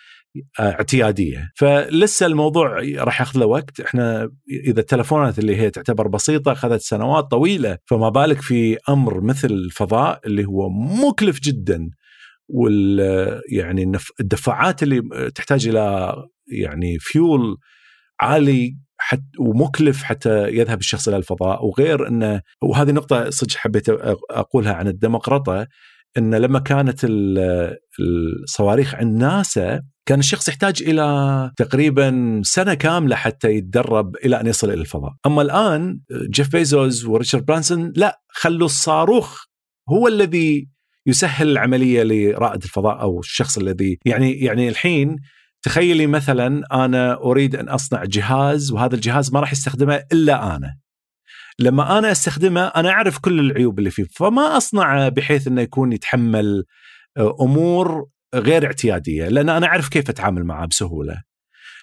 اعتيادية. 0.60 1.50
فلسه 1.56 2.26
الموضوع 2.26 2.80
راح 2.98 3.22
ياخذ 3.22 3.40
له 3.40 3.46
وقت. 3.46 3.80
إحنا 3.80 4.30
إذا 4.68 4.80
التلفونات 4.80 5.40
اللي 5.40 5.56
هي 5.56 5.70
تعتبر 5.70 6.08
بسيطة 6.08 6.52
أخذت 6.52 6.82
سنوات 6.82 7.24
طويلة 7.24 7.78
فما 7.86 8.10
بالك 8.10 8.42
في 8.42 8.78
أمر 8.90 9.22
مثل 9.22 9.48
الفضاء 9.48 10.20
اللي 10.26 10.46
هو 10.46 10.70
مكلف 11.10 11.40
جدا. 11.40 11.90
وال 12.50 13.00
يعني 13.52 13.92
الدفاعات 14.20 14.84
اللي 14.84 15.32
تحتاج 15.36 15.68
إلى 15.68 16.16
يعني 16.48 16.98
فيول 17.00 17.58
عالي 18.20 18.78
حتى 18.98 19.24
ومكلف 19.40 20.04
حتى 20.04 20.48
يذهب 20.48 20.80
الشخص 20.80 21.08
إلى 21.08 21.18
الفضاء. 21.18 21.66
وغير 21.66 22.08
انه 22.08 22.42
وهذه 22.64 22.92
نقطة 22.92 23.30
صدق 23.30 23.56
حبيت 23.56 23.90
أقولها 24.30 24.74
عن 24.74 24.88
الديمقراطة 24.88 25.68
إن 26.18 26.36
لما 26.36 26.60
كانت 26.60 27.06
الصواريخ 28.00 28.96
عند 28.96 29.18
ناسا 29.18 29.82
كان 30.06 30.20
الشخص 30.20 30.48
يحتاج 30.48 30.84
إلى 30.84 31.52
تقريبا 31.58 32.42
سنة 32.44 32.74
كاملة 32.74 33.16
حتى 33.16 33.50
يتدرب 33.50 34.16
إلى 34.16 34.42
أن 34.42 34.48
يصل 34.48 34.72
إلى 34.72 34.82
الفضاء، 34.82 35.14
أما 35.26 35.42
الآن 35.42 36.00
جيف 36.30 36.52
بيزوس 36.52 37.06
وريتشارد 37.06 37.46
برانسون 37.46 37.94
لا 37.96 38.22
خلوا 38.30 38.66
الصاروخ 38.66 39.44
هو 39.90 40.08
الذي 40.08 40.75
يسهل 41.08 41.50
العملية 41.50 42.04
لرائد 42.04 42.64
الفضاء 42.64 43.02
أو 43.02 43.20
الشخص 43.20 43.58
الذي 43.58 44.00
يعني 44.06 44.34
يعني 44.34 44.70
الحين 44.70 45.16
تخيلي 45.62 46.08
مثلا 46.08 46.64
أنا 46.86 47.14
أريد 47.14 47.56
أن 47.56 47.70
أصنع 47.70 48.04
جهاز 48.04 48.72
وهذا 48.72 48.96
الجهاز 48.96 49.34
ما 49.34 49.40
راح 49.40 49.52
يستخدمه 49.52 50.04
إلا 50.14 50.56
أنا. 50.56 50.78
لما 51.60 51.98
أنا 51.98 52.12
أستخدمه 52.12 52.62
أنا 52.62 52.90
أعرف 52.90 53.18
كل 53.18 53.40
العيوب 53.40 53.80
اللي 53.80 53.90
فيه 53.90 54.06
فما 54.12 54.58
أصنعه 54.58 55.10
بحيث 55.10 55.48
إنه 55.48 55.62
يكون 55.62 55.94
يتحمل 55.94 56.66
أمور 57.42 58.06
غير 58.36 58.66
اعتيادية 58.66 59.28
لأن 59.28 59.50
أنا 59.50 59.68
أعرف 59.68 59.90
كيف 59.90 60.10
أتعامل 60.10 60.44
معه 60.44 60.66
بسهولة. 60.66 61.22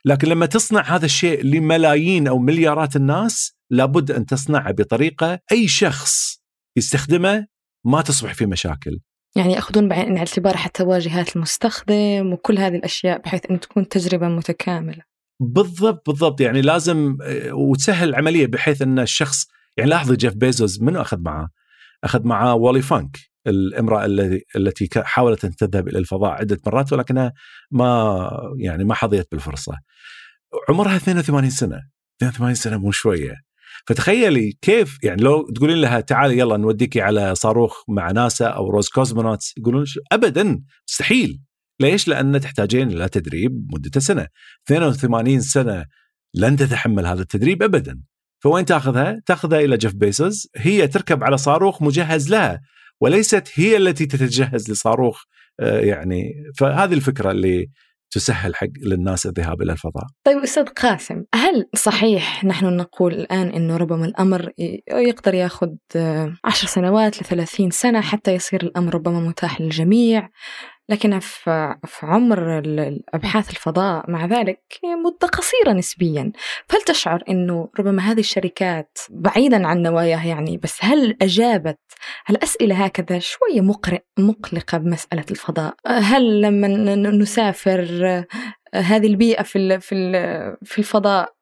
لكن 0.04 0.28
لما 0.28 0.46
تصنع 0.46 0.80
هذا 0.82 1.04
الشيء 1.04 1.44
لملايين 1.44 2.28
أو 2.28 2.38
مليارات 2.38 2.96
الناس 2.96 3.56
لابد 3.70 4.10
أن 4.10 4.26
تصنعه 4.26 4.72
بطريقة 4.72 5.38
أي 5.52 5.68
شخص 5.68 6.42
يستخدمه 6.76 7.46
ما 7.84 8.02
تصبح 8.02 8.34
فيه 8.34 8.46
مشاكل. 8.46 8.98
يعني 9.36 9.52
ياخذون 9.52 9.88
بعين 9.88 10.12
الاعتبار 10.12 10.56
حتى 10.56 10.82
واجهات 10.82 11.36
المستخدم 11.36 12.32
وكل 12.32 12.58
هذه 12.58 12.76
الأشياء 12.76 13.18
بحيث 13.18 13.40
ان 13.50 13.60
تكون 13.60 13.88
تجربة 13.88 14.28
متكاملة. 14.28 15.02
بالضبط 15.40 16.10
بالضبط 16.10 16.40
يعني 16.40 16.60
لازم 16.60 17.16
وتسهل 17.52 18.08
العملية 18.08 18.46
بحيث 18.46 18.82
إن 18.82 18.98
الشخص 18.98 19.46
يعني 19.76 19.90
لاحظي 19.90 20.16
جيف 20.16 20.34
بيزوس 20.34 20.80
منو 20.80 21.00
أخذ 21.00 21.18
معاه؟ 21.20 21.48
أخذ 22.04 22.26
معاه 22.26 22.54
والي 22.54 22.82
فانك 22.82 23.18
الامرأة 23.46 24.06
التي 24.56 24.88
حاولت 24.96 25.44
أن 25.44 25.56
تذهب 25.56 25.88
إلى 25.88 25.98
الفضاء 25.98 26.30
عدة 26.30 26.58
مرات 26.66 26.92
ولكنها 26.92 27.32
ما 27.70 28.30
يعني 28.58 28.84
ما 28.84 28.94
حظيت 28.94 29.28
بالفرصة. 29.32 29.72
عمرها 30.68 30.96
82 30.96 31.50
سنة 31.50 31.80
82 32.22 32.54
سنة 32.54 32.78
مو 32.78 32.90
شوية 32.90 33.34
فتخيلي 33.86 34.52
كيف 34.62 34.98
يعني 35.02 35.22
لو 35.22 35.50
تقولين 35.50 35.78
لها 35.78 36.00
تعالي 36.00 36.38
يلا 36.38 36.56
نوديكي 36.56 37.00
على 37.00 37.34
صاروخ 37.34 37.82
مع 37.88 38.10
ناسا 38.10 38.46
أو 38.46 38.70
روسكوزموس 38.70 39.54
يقولون 39.58 39.84
ابدا 40.12 40.62
مستحيل 40.88 41.40
ليش؟ 41.80 42.08
لأن 42.08 42.40
تحتاجين 42.40 42.90
إلى 42.90 43.08
تدريب 43.08 43.66
مدته 43.72 44.00
سنة 44.00 44.26
82 44.66 45.40
سنة 45.40 45.84
لن 46.34 46.56
تتحمل 46.56 47.06
هذا 47.06 47.22
التدريب 47.22 47.62
ابدا 47.62 48.00
فوين 48.42 48.64
تأخذها؟ 48.64 49.22
تأخذها 49.26 49.60
إلى 49.60 49.76
جيف 49.76 49.94
بيسوس 49.94 50.48
هي 50.56 50.88
تركب 50.88 51.24
على 51.24 51.36
صاروخ 51.36 51.82
مجهز 51.82 52.30
لها 52.30 52.60
وليست 53.00 53.48
هي 53.54 53.76
التي 53.76 54.06
تتجهز 54.06 54.70
لصاروخ 54.70 55.22
يعني 55.58 56.32
فهذه 56.58 56.94
الفكرة 56.94 57.30
اللي 57.30 57.70
تسهل 58.12 58.54
حق 58.54 58.66
للناس 58.82 59.26
الذهاب 59.26 59.62
إلى 59.62 59.72
الفضاء. 59.72 60.04
طيب 60.24 60.38
أستاذ 60.38 60.64
قاسم، 60.64 61.22
هل 61.34 61.68
صحيح 61.76 62.44
نحن 62.44 62.76
نقول 62.76 63.14
الآن 63.14 63.48
انه 63.48 63.76
ربما 63.76 64.04
الأمر 64.04 64.50
يقدر 64.88 65.34
ياخذ 65.34 65.68
عشر 66.44 66.66
سنوات 66.66 67.22
ل 67.22 67.24
30 67.24 67.70
سنة 67.70 68.00
حتى 68.00 68.34
يصير 68.34 68.62
الأمر 68.62 68.94
ربما 68.94 69.20
متاح 69.20 69.60
للجميع، 69.60 70.28
لكن 70.88 71.18
في 71.18 71.76
عمر 72.02 72.58
الأبحاث 72.58 73.50
الفضاء 73.50 74.10
مع 74.10 74.26
ذلك 74.26 74.62
مدة 75.04 75.26
قصيرة 75.26 75.72
نسبيا، 75.72 76.32
فهل 76.68 76.82
تشعر 76.82 77.22
إنه 77.28 77.68
ربما 77.78 78.02
هذه 78.02 78.20
الشركات 78.20 78.98
بعيدا 79.10 79.66
عن 79.66 79.82
نواياها 79.82 80.24
يعني 80.24 80.56
بس 80.56 80.78
هل 80.80 81.16
أجابت 81.22 81.78
الاسئله 82.30 82.84
هكذا 82.84 83.18
شوية 83.18 83.60
مقلقة 84.18 84.78
بمسألة 84.78 85.24
الفضاء؟ 85.30 85.74
هل 85.86 86.40
لما 86.40 86.68
نسافر 86.94 88.24
هذه 88.74 89.06
البيئة 89.06 89.42
في 89.42 89.80
في 89.80 89.96
في 90.62 90.78
الفضاء 90.78 91.34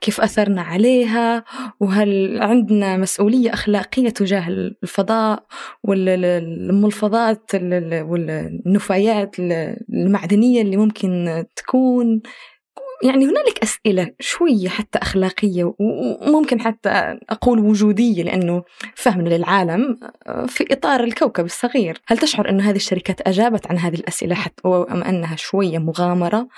كيف 0.00 0.20
أثرنا 0.20 0.62
عليها 0.62 1.44
وهل 1.80 2.38
عندنا 2.42 2.96
مسؤولية 2.96 3.52
أخلاقية 3.52 4.08
تجاه 4.10 4.48
الفضاء 4.48 5.44
والملفظات 5.84 7.50
والنفايات 7.54 9.36
المعدنية 9.38 10.62
اللي 10.62 10.76
ممكن 10.76 11.44
تكون. 11.56 12.22
يعني 13.02 13.24
هنالك 13.24 13.62
أسئلة 13.62 14.10
شوية 14.20 14.68
حتى 14.68 14.98
أخلاقية 14.98 15.74
وممكن 15.78 16.60
حتى 16.60 17.18
أقول 17.30 17.58
وجودية 17.58 18.22
لأنه 18.22 18.62
فهمنا 18.94 19.28
للعالم 19.28 19.98
في 20.46 20.66
إطار 20.70 21.04
الكوكب 21.04 21.44
الصغير. 21.44 22.00
هل 22.06 22.18
تشعر 22.18 22.48
أن 22.50 22.60
هذه 22.60 22.76
الشركات 22.76 23.20
أجابت 23.20 23.66
عن 23.66 23.78
هذه 23.78 23.94
الأسئلة 23.94 24.34
حتى 24.34 24.68
أم 24.68 25.02
أنها 25.02 25.36
شوية 25.36 25.78
مغامرة؟ 25.78 26.48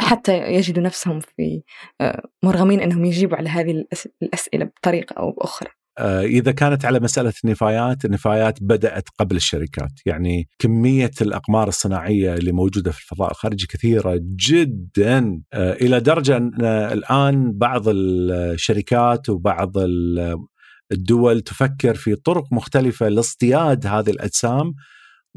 حتى 0.00 0.38
يجدوا 0.38 0.82
نفسهم 0.82 1.20
في 1.20 1.62
مرغمين 2.44 2.80
أنهم 2.80 3.04
يجيبوا 3.04 3.36
على 3.36 3.48
هذه 3.48 3.84
الأسئلة 4.22 4.64
بطريقة 4.64 5.14
أو 5.14 5.30
بأخرى. 5.30 5.68
آه، 5.70 5.75
إذا 6.00 6.52
كانت 6.52 6.84
على 6.84 7.00
مسألة 7.00 7.32
النفايات، 7.44 8.04
النفايات 8.04 8.58
بدأت 8.62 9.08
قبل 9.18 9.36
الشركات، 9.36 9.92
يعني 10.06 10.48
كمية 10.58 11.10
الأقمار 11.20 11.68
الصناعية 11.68 12.34
اللي 12.34 12.52
موجودة 12.52 12.90
في 12.90 12.98
الفضاء 12.98 13.30
الخارجي 13.30 13.66
كثيرة 13.66 14.20
جدا 14.22 15.40
آه، 15.52 15.72
إلى 15.72 16.00
درجة 16.00 16.36
أن 16.36 16.64
الآن 16.64 17.52
بعض 17.52 17.82
الشركات 17.88 19.28
وبعض 19.28 19.72
الدول 20.92 21.40
تفكر 21.40 21.94
في 21.94 22.14
طرق 22.14 22.44
مختلفة 22.52 23.08
لاصطياد 23.08 23.86
هذه 23.86 24.10
الأجسام 24.10 24.74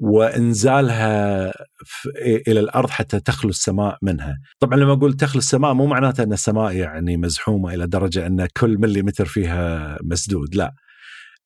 وإنزالها 0.01 1.51
إلى 2.47 2.59
الأرض 2.59 2.89
حتى 2.89 3.19
تخلو 3.19 3.49
السماء 3.49 3.97
منها. 4.01 4.37
طبعا 4.59 4.77
لما 4.77 4.93
أقول 4.93 5.13
تخلو 5.13 5.39
السماء 5.39 5.73
مو 5.73 5.85
معناته 5.85 6.23
أن 6.23 6.33
السماء 6.33 6.75
يعني 6.75 7.17
مزحومة 7.17 7.73
إلى 7.73 7.87
درجة 7.87 8.27
أن 8.27 8.47
كل 8.57 8.77
مليمتر 8.77 9.25
فيها 9.25 9.97
مسدود، 10.03 10.55
لا. 10.55 10.73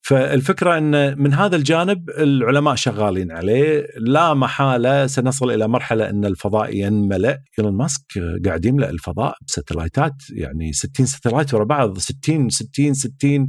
فالفكرة 0.06 0.78
أن 0.78 1.22
من 1.22 1.34
هذا 1.34 1.56
الجانب 1.56 2.10
العلماء 2.10 2.74
شغالين 2.74 3.32
عليه، 3.32 3.86
لا 3.98 4.34
محالة 4.34 5.06
سنصل 5.06 5.50
إلى 5.50 5.68
مرحلة 5.68 6.10
أن 6.10 6.24
الفضاء 6.24 6.76
ينملأ، 6.76 7.38
إيلون 7.58 7.76
ماسك 7.76 8.04
قاعد 8.46 8.64
يملأ 8.64 8.90
الفضاء 8.90 9.34
بستلايتات 9.46 10.14
يعني 10.30 10.72
60 10.72 11.06
ستلايت 11.06 11.54
ورا 11.54 11.64
بعض 11.64 11.98
60 11.98 12.48
60 12.48 12.94
60 12.94 13.48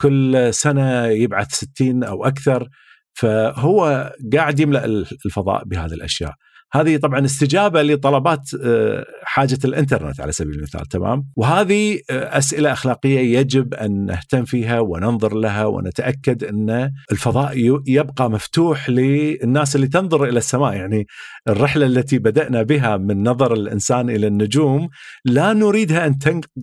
كل 0.00 0.48
سنة 0.54 1.06
يبعث 1.06 1.52
60 1.52 2.04
أو 2.04 2.24
أكثر 2.24 2.68
فهو 3.14 4.12
قاعد 4.34 4.60
يملأ 4.60 4.84
الفضاء 5.26 5.64
بهذه 5.64 5.92
الأشياء. 5.92 6.34
هذه 6.74 6.96
طبعا 6.96 7.24
استجابة 7.24 7.82
لطلبات 7.82 8.50
آه، 8.64 9.04
حاجة 9.22 9.58
الإنترنت 9.64 10.20
على 10.20 10.32
سبيل 10.32 10.54
المثال 10.54 10.86
تمام؟ 10.86 11.24
وهذه 11.36 12.00
آه، 12.10 12.38
أسئلة 12.38 12.72
أخلاقية 12.72 13.38
يجب 13.38 13.74
أن 13.74 14.06
نهتم 14.06 14.44
فيها 14.44 14.80
وننظر 14.80 15.34
لها 15.34 15.64
ونتأكد 15.64 16.44
أن 16.44 16.90
الفضاء 17.12 17.80
يبقى 17.86 18.30
مفتوح 18.30 18.90
للناس 18.90 19.76
اللي 19.76 19.86
تنظر 19.86 20.24
إلى 20.24 20.38
السماء. 20.38 20.74
يعني 20.74 21.06
الرحلة 21.48 21.86
التي 21.86 22.18
بدأنا 22.18 22.62
بها 22.62 22.96
من 22.96 23.28
نظر 23.28 23.52
الإنسان 23.52 24.10
إلى 24.10 24.26
النجوم 24.26 24.88
لا 25.24 25.52
نريدها 25.52 26.06
أن 26.06 26.18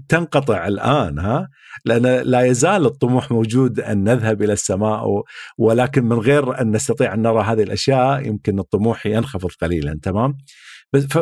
تنقطع 0.09 0.67
الآن 0.67 1.19
ها؟ 1.19 1.47
لأن 1.85 2.05
لا 2.05 2.41
يزال 2.41 2.85
الطموح 2.85 3.31
موجود 3.31 3.79
أن 3.79 4.03
نذهب 4.03 4.41
إلى 4.41 4.53
السماء 4.53 5.23
ولكن 5.57 6.05
من 6.05 6.17
غير 6.17 6.61
أن 6.61 6.71
نستطيع 6.71 7.13
أن 7.13 7.21
نرى 7.21 7.43
هذه 7.43 7.63
الأشياء 7.63 8.27
يمكن 8.27 8.59
الطموح 8.59 9.05
ينخفض 9.05 9.49
قليلا. 9.61 9.99
تمام 10.01 10.37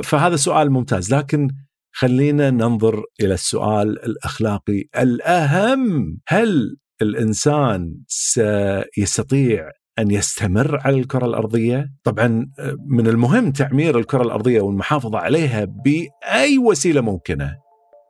فهذا 0.03 0.35
سؤال 0.35 0.71
ممتاز 0.71 1.13
لكن 1.13 1.47
خلينا 1.91 2.49
ننظر 2.49 3.03
إلى 3.21 3.33
السؤال 3.33 4.05
الأخلاقي 4.05 4.83
الأهم 4.99 6.17
هل 6.27 6.77
الإنسان 7.01 7.95
سيستطيع 8.07 9.69
أن 9.99 10.11
يستمر 10.11 10.79
على 10.81 10.99
الكرة 10.99 11.25
الأرضية؟ 11.25 11.89
طبعا 12.03 12.45
من 12.89 13.07
المهم 13.07 13.51
تعمير 13.51 13.99
الكرة 13.99 14.23
الأرضية 14.23 14.61
والمحافظة 14.61 15.19
عليها 15.19 15.65
بأي 15.65 16.57
وسيلة 16.57 17.01
ممكنة. 17.01 17.55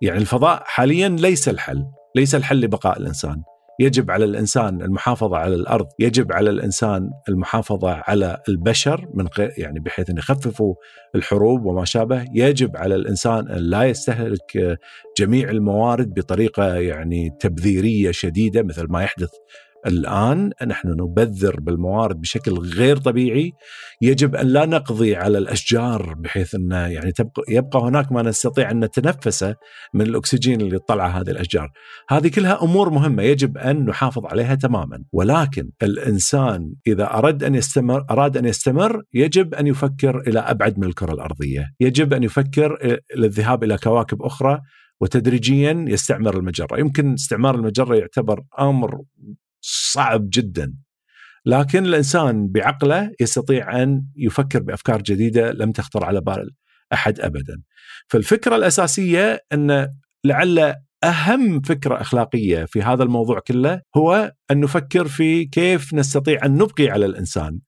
يعني 0.01 0.17
الفضاء 0.17 0.63
حاليا 0.65 1.09
ليس 1.09 1.49
الحل، 1.49 1.83
ليس 2.15 2.35
الحل 2.35 2.61
لبقاء 2.61 2.99
الإنسان. 2.99 3.41
يجب 3.79 4.11
على 4.11 4.25
الإنسان 4.25 4.81
المحافظة 4.81 5.37
على 5.37 5.55
الأرض، 5.55 5.87
يجب 5.99 6.31
على 6.31 6.49
الإنسان 6.49 7.09
المحافظة 7.29 7.91
على 7.91 8.37
البشر 8.49 9.07
من 9.13 9.27
يعني 9.37 9.79
بحيث 9.79 10.09
إن 10.09 10.17
يخففوا 10.17 10.75
الحروب 11.15 11.65
وما 11.65 11.85
شابه، 11.85 12.25
يجب 12.33 12.77
على 12.77 12.95
الإنسان 12.95 13.47
أن 13.47 13.61
لا 13.61 13.83
يستهلك 13.83 14.77
جميع 15.17 15.49
الموارد 15.49 16.13
بطريقة 16.13 16.75
يعني 16.75 17.29
تبذيرية 17.39 18.11
شديدة 18.11 18.63
مثل 18.63 18.87
ما 18.89 19.03
يحدث 19.03 19.29
الآن 19.87 20.51
نحن 20.67 20.89
نبذر 20.89 21.59
بالموارد 21.59 22.21
بشكل 22.21 22.53
غير 22.53 22.97
طبيعي 22.97 23.51
يجب 24.01 24.35
أن 24.35 24.47
لا 24.47 24.65
نقضي 24.65 25.15
على 25.15 25.37
الأشجار 25.37 26.13
بحيث 26.13 26.55
أن 26.55 26.71
يعني 26.71 27.11
تبقى 27.11 27.43
يبقى 27.49 27.79
هناك 27.79 28.11
ما 28.11 28.21
نستطيع 28.21 28.71
أن 28.71 28.83
نتنفسه 28.83 29.55
من 29.93 30.01
الأكسجين 30.01 30.61
اللي 30.61 30.79
طلع 30.79 31.07
هذه 31.07 31.29
الأشجار. 31.29 31.71
هذه 32.09 32.27
كلها 32.27 32.63
أمور 32.63 32.89
مهمة 32.89 33.23
يجب 33.23 33.57
أن 33.57 33.85
نحافظ 33.85 34.25
عليها 34.25 34.55
تماما. 34.55 35.03
ولكن 35.13 35.69
الإنسان 35.83 36.73
إذا 36.87 37.13
أراد 37.13 37.43
أن 37.43 37.55
يستمر 37.55 38.05
أراد 38.11 38.37
أن 38.37 38.45
يستمر 38.45 39.03
يجب 39.13 39.53
أن 39.53 39.67
يفكر 39.67 40.19
إلى 40.27 40.39
أبعد 40.39 40.79
من 40.79 40.83
الكرة 40.87 41.13
الأرضية. 41.13 41.65
يجب 41.79 42.13
أن 42.13 42.23
يفكر 42.23 42.99
للذهاب 43.15 43.63
إلى 43.63 43.77
كواكب 43.77 44.21
أخرى 44.21 44.59
وتدريجيا 45.01 45.85
يستعمر 45.87 46.37
المجرة، 46.37 46.79
يمكن 46.79 47.13
استعمار 47.13 47.55
المجرة 47.55 47.95
يعتبر 47.95 48.41
أمر 48.59 49.01
صعب 49.61 50.29
جدا 50.29 50.73
لكن 51.45 51.85
الإنسان 51.85 52.47
بعقله 52.47 53.11
يستطيع 53.19 53.83
أن 53.83 54.03
يفكر 54.15 54.59
بأفكار 54.59 55.01
جديدة 55.01 55.51
لم 55.51 55.71
تخطر 55.71 56.05
على 56.05 56.21
بال 56.21 56.49
أحد 56.93 57.19
ابدا. 57.19 57.61
فالفكرة 58.07 58.55
الأساسية 58.55 59.45
أن 59.53 59.87
لعل 60.25 60.75
أهم 61.03 61.61
فكرة 61.61 62.01
أخلاقية 62.01 62.65
في 62.65 62.81
هذا 62.81 63.03
الموضوع 63.03 63.39
كله 63.39 63.81
هو 63.97 64.33
أن 64.51 64.59
نفكر 64.59 65.07
في 65.07 65.45
كيف 65.45 65.93
نستطيع 65.93 66.45
أن 66.45 66.53
نبقي 66.53 66.89
على 66.89 67.05
الإنسان. 67.05 67.59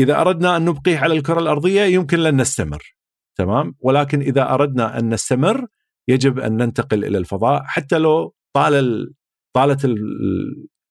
إذا 0.00 0.20
أردنا 0.20 0.56
أن 0.56 0.64
نبقيه 0.64 0.98
على 0.98 1.14
الكرة 1.14 1.40
الأرضية 1.40 1.82
يمكن 1.82 2.18
لن 2.18 2.40
نستمر. 2.40 2.94
تمام؟ 3.38 3.74
ولكن 3.80 4.20
إذا 4.20 4.54
أردنا 4.54 4.98
أن 4.98 5.14
نستمر 5.14 5.66
يجب 6.08 6.38
أن 6.38 6.56
ننتقل 6.56 7.04
إلى 7.04 7.18
الفضاء 7.18 7.62
حتى 7.64 7.98
لو 7.98 8.34
طال 8.52 9.10
طالت 9.54 9.84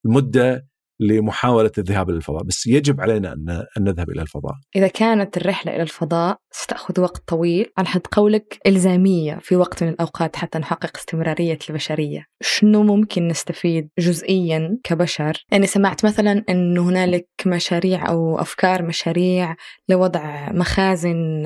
المدة 0.06 0.72
لمحاولة 1.00 1.72
الذهاب 1.78 2.10
إلى 2.10 2.18
الفضاء، 2.18 2.44
بس 2.44 2.68
يجب 2.68 3.02
علينا 3.02 3.34
أن 3.78 3.84
نذهب 3.84 4.10
إلى 4.10 4.22
الفضاء. 4.22 4.54
إذا 4.76 4.88
كانت 4.88 5.38
الرحلة 5.38 5.76
إلى 5.76 5.84
الفضاء 5.84 6.38
ستأخذ 6.52 7.02
وقت 7.02 7.24
طويل، 7.28 7.72
على 7.78 7.88
حد 7.88 8.02
قولك 8.12 8.60
إلزامية 8.68 9.40
في 9.42 9.56
وقت 9.56 9.84
من 9.84 9.90
الأوقات 9.90 10.36
حتى 10.36 10.60
نحقق 10.60 10.98
استمرارية 10.98 11.60
البشرية، 11.70 12.26
شنو 12.42 12.84
ممكن 12.84 13.28
نستفيد 13.28 13.90
جزئيا 14.00 14.78
كبشر؟ 14.84 15.46
يعني 15.52 15.68
سمعت 15.68 16.06
مثلا 16.06 16.44
انه 16.50 16.90
هنالك 16.90 17.28
مشاريع 17.46 18.10
أو 18.10 18.40
أفكار 18.40 18.84
مشاريع 18.84 19.56
لوضع 19.90 20.52
مخازن 20.52 21.44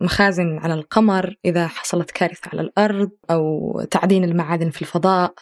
مخازن 0.00 0.58
على 0.58 0.74
القمر 0.74 1.34
إذا 1.44 1.66
حصلت 1.66 2.10
كارثة 2.10 2.50
على 2.52 2.60
الأرض 2.60 3.10
أو 3.30 3.72
تعدين 3.90 4.24
المعادن 4.24 4.70
في 4.70 4.82
الفضاء. 4.82 5.34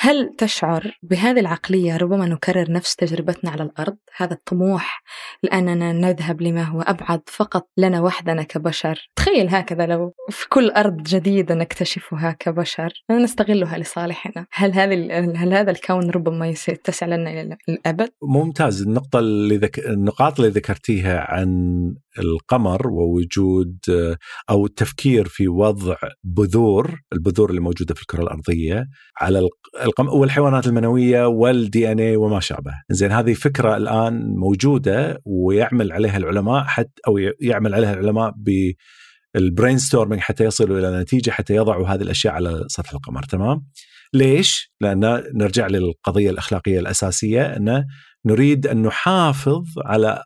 هل 0.00 0.34
تشعر 0.38 0.98
بهذه 1.02 1.40
العقلية 1.40 1.96
ربما 1.96 2.26
نكرر 2.26 2.72
نفس 2.72 2.96
تجربتنا 2.96 3.50
على 3.50 3.62
الأرض؟ 3.62 3.96
هذا 4.16 4.32
الطموح 4.32 5.02
لأننا 5.42 5.92
نذهب 5.92 6.42
لما 6.42 6.62
هو 6.62 6.80
أبعد 6.80 7.20
فقط 7.26 7.68
لنا 7.76 8.00
وحدنا 8.00 8.42
كبشر. 8.42 9.08
تخيل 9.16 9.48
هكذا 9.48 9.86
لو 9.86 10.14
في 10.30 10.48
كل 10.48 10.70
أرض 10.70 11.02
جديدة 11.02 11.54
نكتشفها 11.54 12.36
كبشر. 12.40 12.92
نستغلها 13.10 13.78
لصالحنا. 13.78 14.46
هل 14.52 14.72
هذه 14.72 15.18
هل 15.36 15.54
هذا 15.54 15.70
الكون 15.70 16.10
ربما 16.10 16.48
يتسع 16.48 17.06
لنا 17.06 17.30
إلى 17.30 17.56
الأبد؟ 17.68 18.10
ممتاز. 18.22 18.82
النقطة 18.82 19.18
اللي 19.18 19.56
ذك... 19.56 19.78
النقاط 19.78 20.40
اللي 20.40 20.52
ذكرتيها 20.52 21.26
عن 21.28 21.48
القمر 22.18 22.88
ووجود 22.88 23.78
أو 24.50 24.66
التفكير 24.66 25.28
في 25.28 25.48
وضع 25.48 25.96
بذور 26.24 27.00
البذور 27.12 27.50
اللي 27.50 27.60
موجودة 27.60 27.94
في 27.94 28.00
الكرة 28.00 28.22
الأرضية 28.22 28.86
على 29.20 29.48
القمر 29.88 30.14
والحيوانات 30.14 30.66
المنوية 30.66 31.26
وال 31.26 31.92
DNA 31.92 32.16
وما 32.16 32.40
شابه. 32.40 32.72
زين 32.90 33.12
هذه 33.12 33.34
فكرة 33.34 33.76
الآن 33.76 34.34
موجودة 34.36 35.22
ويعمل 35.24 35.92
عليها 35.92 36.16
العلماء 36.16 36.64
حتى 36.64 37.00
أو 37.08 37.18
يعمل 37.40 37.74
عليها 37.74 37.92
العلماء 37.92 38.32
ب 38.36 38.72
ال 39.36 39.78
brainstorming 39.78 40.20
حتى 40.20 40.44
يصلوا 40.44 40.78
إلى 40.78 41.00
نتيجة 41.00 41.30
حتى 41.30 41.54
يضعوا 41.54 41.88
هذه 41.88 42.02
الأشياء 42.02 42.34
على 42.34 42.64
سطح 42.68 42.92
القمر. 42.92 43.22
تمام؟ 43.22 43.66
ليش؟ 44.14 44.72
لأن 44.80 45.22
نرجع 45.34 45.66
للقضية 45.66 46.30
الأخلاقية 46.30 46.80
الأساسية 46.80 47.42
انه 47.56 47.84
نريد 48.26 48.66
أن 48.66 48.82
نحافظ 48.82 49.64
على 49.84 50.22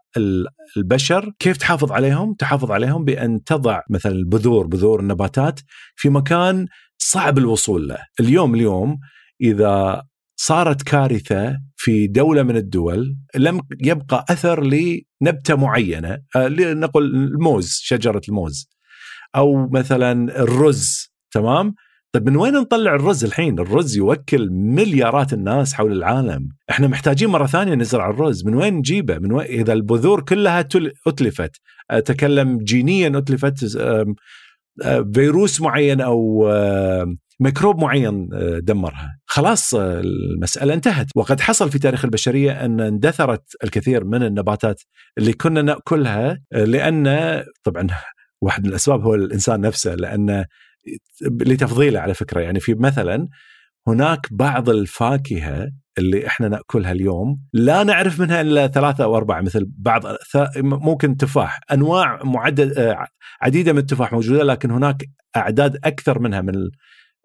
البشر، 0.77 1.33
كيف 1.38 1.57
تحافظ 1.57 1.92
عليهم؟ 1.92 2.35
تحافظ 2.35 2.70
عليهم 2.70 3.05
بأن 3.05 3.44
تضع 3.44 3.81
مثلا 3.90 4.12
البذور 4.12 4.66
بذور 4.66 5.01
النباتات 5.01 5.61
في 5.96 6.09
مكان 6.09 6.66
صعب 6.98 7.38
الوصول 7.38 7.88
له، 7.88 7.98
اليوم 8.20 8.55
اليوم 8.55 8.98
إذا 9.43 10.03
صارت 10.37 10.83
كارثة 10.83 11.59
في 11.77 12.07
دولة 12.07 12.43
من 12.43 12.57
الدول 12.57 13.17
لم 13.37 13.61
يبقى 13.81 14.25
أثر 14.31 14.65
لنبتة 14.65 15.55
معينة، 15.57 16.19
آه، 16.37 16.49
لنقل 16.49 17.05
الموز، 17.05 17.79
شجرة 17.83 18.21
الموز 18.29 18.69
أو 19.37 19.69
مثلا 19.69 20.43
الرز 20.43 21.13
تمام؟ 21.31 21.75
طيب 22.13 22.29
من 22.29 22.37
وين 22.37 22.53
نطلع 22.53 22.95
الرز 22.95 23.25
الحين؟ 23.25 23.59
الرز 23.59 23.97
يوكل 23.97 24.51
مليارات 24.51 25.33
الناس 25.33 25.75
حول 25.75 25.93
العالم، 25.93 26.49
إحنا 26.71 26.89
محتاجين 26.89 27.29
مرة 27.29 27.47
ثانية 27.47 27.75
نزرع 27.75 28.11
الرز، 28.11 28.45
من 28.47 28.55
وين 28.55 28.75
نجيبه؟ 28.75 29.19
من 29.19 29.33
وين 29.33 29.47
إذا 29.47 29.73
البذور 29.73 30.23
كلها 30.23 30.69
أتلفت، 31.07 31.57
أتلفت 31.91 32.59
جينيا 32.59 33.19
أتلفت 33.19 33.79
فيروس 35.15 35.61
معين 35.61 36.01
أو 36.01 36.49
ميكروب 37.43 37.81
معين 37.81 38.29
آه، 38.33 38.59
دمرها. 38.59 39.19
خلاص 39.27 39.75
آه، 39.75 40.01
المسألة 40.01 40.75
انتهت. 40.75 41.07
وقد 41.17 41.41
حصل 41.41 41.71
في 41.71 41.79
تاريخ 41.79 42.05
البشرية 42.05 42.65
أن 42.65 42.81
اندثرت 42.81 43.43
الكثير 43.65 44.05
من 44.05 44.23
النباتات 44.23 44.83
اللي 45.19 45.33
كنا 45.33 45.63
نأكلها 45.63 46.39
آه، 46.53 46.65
لأن 46.65 47.07
طبعا 47.65 47.87
واحد 48.43 48.63
من 48.63 48.71
الأسباب 48.71 49.03
هو 49.03 49.15
الإنسان 49.15 49.61
نفسه 49.61 49.95
لأن 49.95 50.45
لتفضيله 51.23 52.01
على 52.01 52.15
فكرة. 52.15 52.41
يعني 52.41 52.61
في 52.61 52.75
مثلا 52.75 53.29
هناك 53.89 54.27
بعض 54.31 54.71
الفاكهة 54.71 55.69
اللي 55.99 56.27
إحنا 56.27 56.49
نأكلها 56.49 56.93
اليوم 56.93 57.41
لا 57.53 57.83
نعرف 57.83 58.21
منها 58.21 58.41
إلا 58.41 58.67
ثلاثة 58.67 59.05
أو 59.05 59.17
أربعة 59.17 59.41
مثل 59.41 59.67
بعض 59.79 60.03
ممكن 60.57 61.17
تفاح. 61.17 61.61
أنواع 61.73 62.21
معدد 62.25 62.97
عديدة 63.43 63.73
من 63.73 63.79
التفاح 63.79 64.13
موجودة 64.13 64.43
لكن 64.43 64.71
هناك 64.71 65.05
أعداد 65.37 65.77
أكثر 65.85 66.19
منها 66.19 66.41
من 66.41 66.55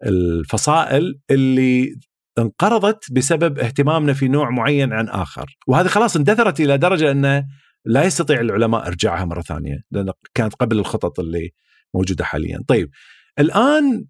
الفصائل 0.06 1.20
اللي 1.30 1.94
انقرضت 2.38 3.12
بسبب 3.12 3.58
اهتمامنا 3.58 4.12
في 4.12 4.28
نوع 4.28 4.50
معين 4.50 4.92
عن 4.92 5.08
آخر. 5.08 5.56
وهذه 5.66 5.86
خلاص 5.86 6.16
اندثرت 6.16 6.60
إلى 6.60 6.78
درجة 6.78 7.10
انه 7.10 7.44
لا 7.84 8.04
يستطيع 8.04 8.40
العلماء 8.40 8.86
إرجاعها 8.86 9.24
مرة 9.24 9.40
ثانية 9.40 9.82
لأن 9.90 10.12
كانت 10.34 10.54
قبل 10.54 10.78
الخطط 10.78 11.20
اللي 11.20 11.50
موجودة 11.94 12.24
حاليا. 12.24 12.64
طيب 12.68 12.90
الآن 13.38 14.04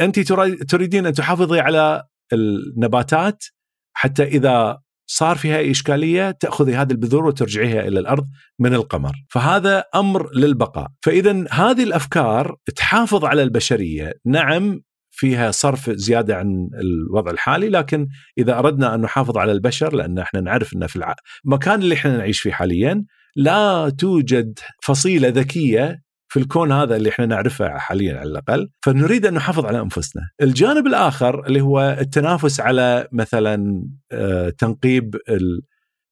أنت 0.00 0.20
تريدين 0.68 1.06
أن 1.06 1.12
تحافظي 1.12 1.60
على 1.60 2.04
النباتات 2.32 3.44
حتى 3.92 4.22
إذا 4.22 4.80
صار 5.06 5.36
فيها 5.36 5.70
إشكالية 5.70 6.30
تأخذي 6.30 6.74
هذه 6.74 6.90
البذور 6.90 7.26
وترجعيها 7.26 7.88
إلى 7.88 8.00
الأرض 8.00 8.26
من 8.58 8.74
القمر، 8.74 9.12
فهذا 9.30 9.84
أمر 9.94 10.34
للبقاء، 10.34 10.88
فاذا 11.02 11.44
هذه 11.50 11.82
الأفكار 11.82 12.56
تحافظ 12.76 13.24
على 13.24 13.42
البشرية، 13.42 14.12
نعم 14.26 14.80
فيها 15.20 15.50
صرف 15.50 15.90
زيادة 15.90 16.36
عن 16.36 16.68
الوضع 16.80 17.30
الحالي 17.30 17.68
لكن 17.68 18.06
إذا 18.38 18.58
أردنا 18.58 18.94
أن 18.94 19.00
نحافظ 19.00 19.38
على 19.38 19.52
البشر 19.52 19.94
لأن 19.94 20.18
إحنا 20.18 20.40
نعرف 20.40 20.74
إن 20.74 20.86
في 20.86 21.14
المكان 21.44 21.82
اللي 21.82 21.94
إحنا 21.94 22.16
نعيش 22.16 22.40
فيه 22.40 22.52
حاليا 22.52 23.04
لا 23.36 23.90
توجد 23.98 24.58
فصيلة 24.82 25.28
ذكية 25.28 26.02
في 26.28 26.38
الكون 26.38 26.72
هذا 26.72 26.96
اللي 26.96 27.08
إحنا 27.08 27.26
نعرفه 27.26 27.78
حاليا 27.78 28.18
على 28.18 28.30
الأقل. 28.30 28.68
فنريد 28.82 29.26
أن 29.26 29.34
نحافظ 29.34 29.66
على 29.66 29.80
أنفسنا. 29.80 30.22
الجانب 30.42 30.86
الآخر 30.86 31.46
اللي 31.46 31.60
هو 31.60 31.96
التنافس 32.00 32.60
على 32.60 33.08
مثلا 33.12 33.84
آه، 34.12 34.50
تنقيب 34.50 35.16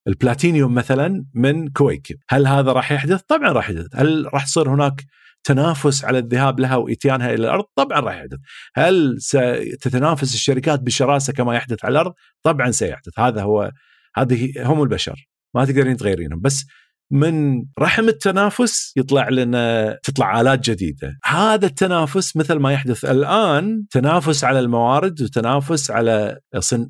البلاتينيوم 0.09 0.75
مثلا 0.75 1.25
من 1.35 1.68
كويكب. 1.68 2.16
هل 2.29 2.47
هذا 2.47 2.73
راح 2.73 2.92
يحدث؟ 2.92 3.21
طبعا 3.29 3.49
راح 3.53 3.71
يحدث. 3.71 3.87
هل 3.94 4.29
راح 4.35 4.44
يصير 4.44 4.68
هناك 4.68 5.05
تنافس 5.44 6.05
على 6.05 6.18
الذهاب 6.18 6.61
لها 6.61 6.77
وإتيانها 6.77 7.27
إلى 7.27 7.46
الأرض 7.46 7.64
طبعا 7.74 8.01
راح 8.01 8.14
يحدث. 8.16 8.38
هل 8.74 9.16
ستتنافس 9.18 10.35
الشركات 10.35 10.81
بشراسة 10.81 11.33
كما 11.33 11.55
يحدث 11.55 11.85
على 11.85 11.92
الأرض؟ 11.92 12.12
طبعا 12.42 12.70
سيحدث. 12.70 13.18
هذا 13.18 13.42
هو 13.42 13.72
هذه 14.16 14.53
هم 14.59 14.83
البشر. 14.83 15.29
ما 15.55 15.64
تقدرين 15.64 15.96
تغيرينهم. 15.96 16.40
بس 16.40 16.66
من 17.11 17.64
رحم 17.79 18.09
التنافس 18.09 18.92
يطلع 18.97 19.29
لنا 19.29 19.99
تطلع 20.03 20.40
آلات 20.40 20.71
جديدة. 20.71 21.18
هذا 21.25 21.66
التنافس 21.66 22.37
مثل 22.37 22.55
ما 22.55 22.73
يحدث 22.73 23.05
الآن 23.05 23.85
تنافس 23.90 24.44
على 24.44 24.59
الموارد 24.59 25.23
وتنافس 25.23 25.90
على 25.90 26.38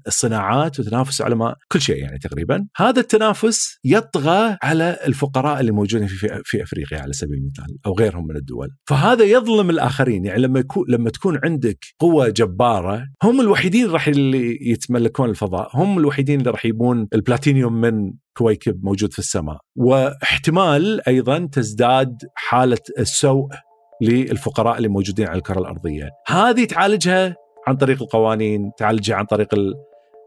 الصناعات 0.07 0.81
وتنافس 0.81 1.22
على 1.22 1.35
ما 1.35 1.54
كل 1.72 1.81
شيء 1.81 1.96
يعني 1.96 2.18
تقريبا. 2.18 2.66
هذا 2.76 3.00
التنافس 3.00 3.78
يطغى 3.85 4.57
على 4.62 4.98
الفقراء 5.07 5.61
اللي 5.61 5.72
موجودين 5.72 6.07
في 6.07 6.40
في 6.44 6.62
أفريقيا 6.62 6.98
على 6.98 7.12
سبيل 7.12 7.38
المثال 7.38 7.76
أو 7.87 7.92
غيرهم 7.92 8.26
من 8.26 8.37
الدول. 8.37 8.68
فهذا 8.88 9.24
يظلم 9.24 9.70
الآخرين. 9.70 10.24
يعني 10.24 10.42
لما 10.42 10.61
يكون 10.61 10.85
لما 10.88 11.11
تكون 11.11 11.40
عندك 11.44 11.78
قوة 11.98 12.28
جبارة 12.28 13.07
هم 13.22 13.40
الوحيدين 13.40 13.90
راح 13.90 14.09
اللي 14.09 14.59
يتملكون 14.70 15.31
الفضاء. 15.31 15.70
هم 15.74 15.98
الوحيدين 15.98 16.40
اللي 16.40 16.50
راح 16.50 16.64
يبون 16.64 17.09
البلاتينيوم 17.14 17.81
من 17.81 18.12
كويكب 18.38 18.85
موجود 18.85 19.12
في 19.12 19.18
السماء 19.18 19.59
واحتمال 19.77 21.09
أيضا 21.09 21.48
تزداد 21.53 22.18
حالة 22.35 22.79
السوء 22.98 23.48
للفقراء 24.03 24.77
اللي 24.77 24.88
موجودين 24.88 25.27
على 25.27 25.38
الكرة 25.38 25.59
الأرضية 25.59 26.11
هذه 26.27 26.64
تعالجها 26.64 27.37
عن 27.66 27.77
طريق 27.77 28.03
القوانين 28.03 28.70
تعالجها 28.79 29.16
عن 29.16 29.24
طريق 29.24 29.48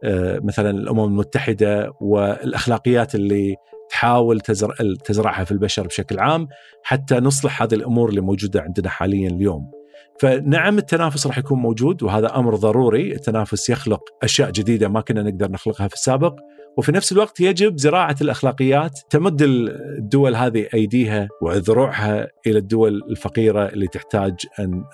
آه، 0.04 0.40
مثلا 0.44 0.70
الأمم 0.70 1.04
المتحدة 1.04 1.92
والأخلاقيات 2.02 3.16
اللي 3.16 3.56
تحاول 3.90 4.40
تزرع 4.40 4.76
تزرعها 5.06 5.44
في 5.44 5.52
البشر 5.52 5.88
بشكل 5.88 6.20
عام 6.20 6.48
حتى 6.84 7.16
نصلح 7.16 7.62
هذه 7.62 7.74
الأمور 7.74 8.10
اللي 8.10 8.22
موجودة 8.22 8.62
عندنا 8.62 8.90
حاليا 8.90 9.30
اليوم. 9.30 9.72
فنعم 10.20 10.78
التنافس 10.78 11.28
راح 11.28 11.38
يكون 11.38 11.60
موجود 11.60 12.04
وهذا 12.04 12.36
أمر 12.36 12.56
ضروري، 12.56 13.16
التنافس 13.16 13.70
يخلق 13.70 14.02
أشياء 14.24 14.52
جديدة 14.52 14.88
ما 14.88 15.02
كنا 15.02 15.24
نقدر 15.24 15.52
نخلقها 15.52 15.88
في 15.88 15.94
السابق. 15.94 16.36
وفي 16.78 16.92
نفس 16.92 17.12
الوقت 17.12 17.40
يجب 17.40 17.78
زراعة 17.78 18.16
الأخلاقيات. 18.22 19.00
تمد 19.10 19.42
الدول 19.42 20.36
هذه 20.36 20.68
أيديها 20.74 21.28
وذروعها 21.42 22.28
إلى 22.48 22.60
الدول 22.60 23.02
الفقيرة 23.10 23.66
اللي 23.66 23.88
تحتاج 23.88 24.34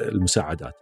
المساعدات. 0.01 0.73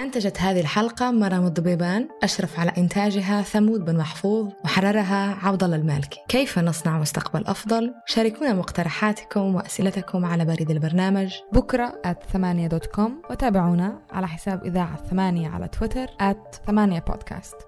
أنتجت 0.00 0.40
هذه 0.40 0.60
الحلقة 0.60 1.10
مرام 1.10 1.46
الضبيبان 1.46 2.08
أشرف 2.22 2.60
على 2.60 2.72
إنتاجها 2.78 3.42
ثمود 3.42 3.84
بن 3.84 3.96
محفوظ 3.96 4.52
وحررها 4.64 5.38
عبد 5.42 5.64
الله 5.64 5.76
المالكي. 5.76 6.18
كيف 6.28 6.58
نصنع 6.58 6.98
مستقبل 6.98 7.46
أفضل؟ 7.46 7.94
شاركونا 8.06 8.54
مقترحاتكم 8.54 9.54
وأسئلتكم 9.54 10.24
على 10.24 10.44
بريد 10.44 10.70
البرنامج. 10.70 11.34
بكرة 11.52 12.00
at 12.06 12.32
ثمانية 12.32 12.66
dot 12.66 12.86
com 12.86 13.22
وتابعونا 13.30 13.98
على 14.10 14.28
حساب 14.28 14.64
إذاعة 14.64 14.96
ثمانية 15.10 15.48
على 15.48 15.68
تويتر 15.68 16.06
at 16.06 16.66
ثمانية 16.66 17.04
بودكاست 17.08 17.67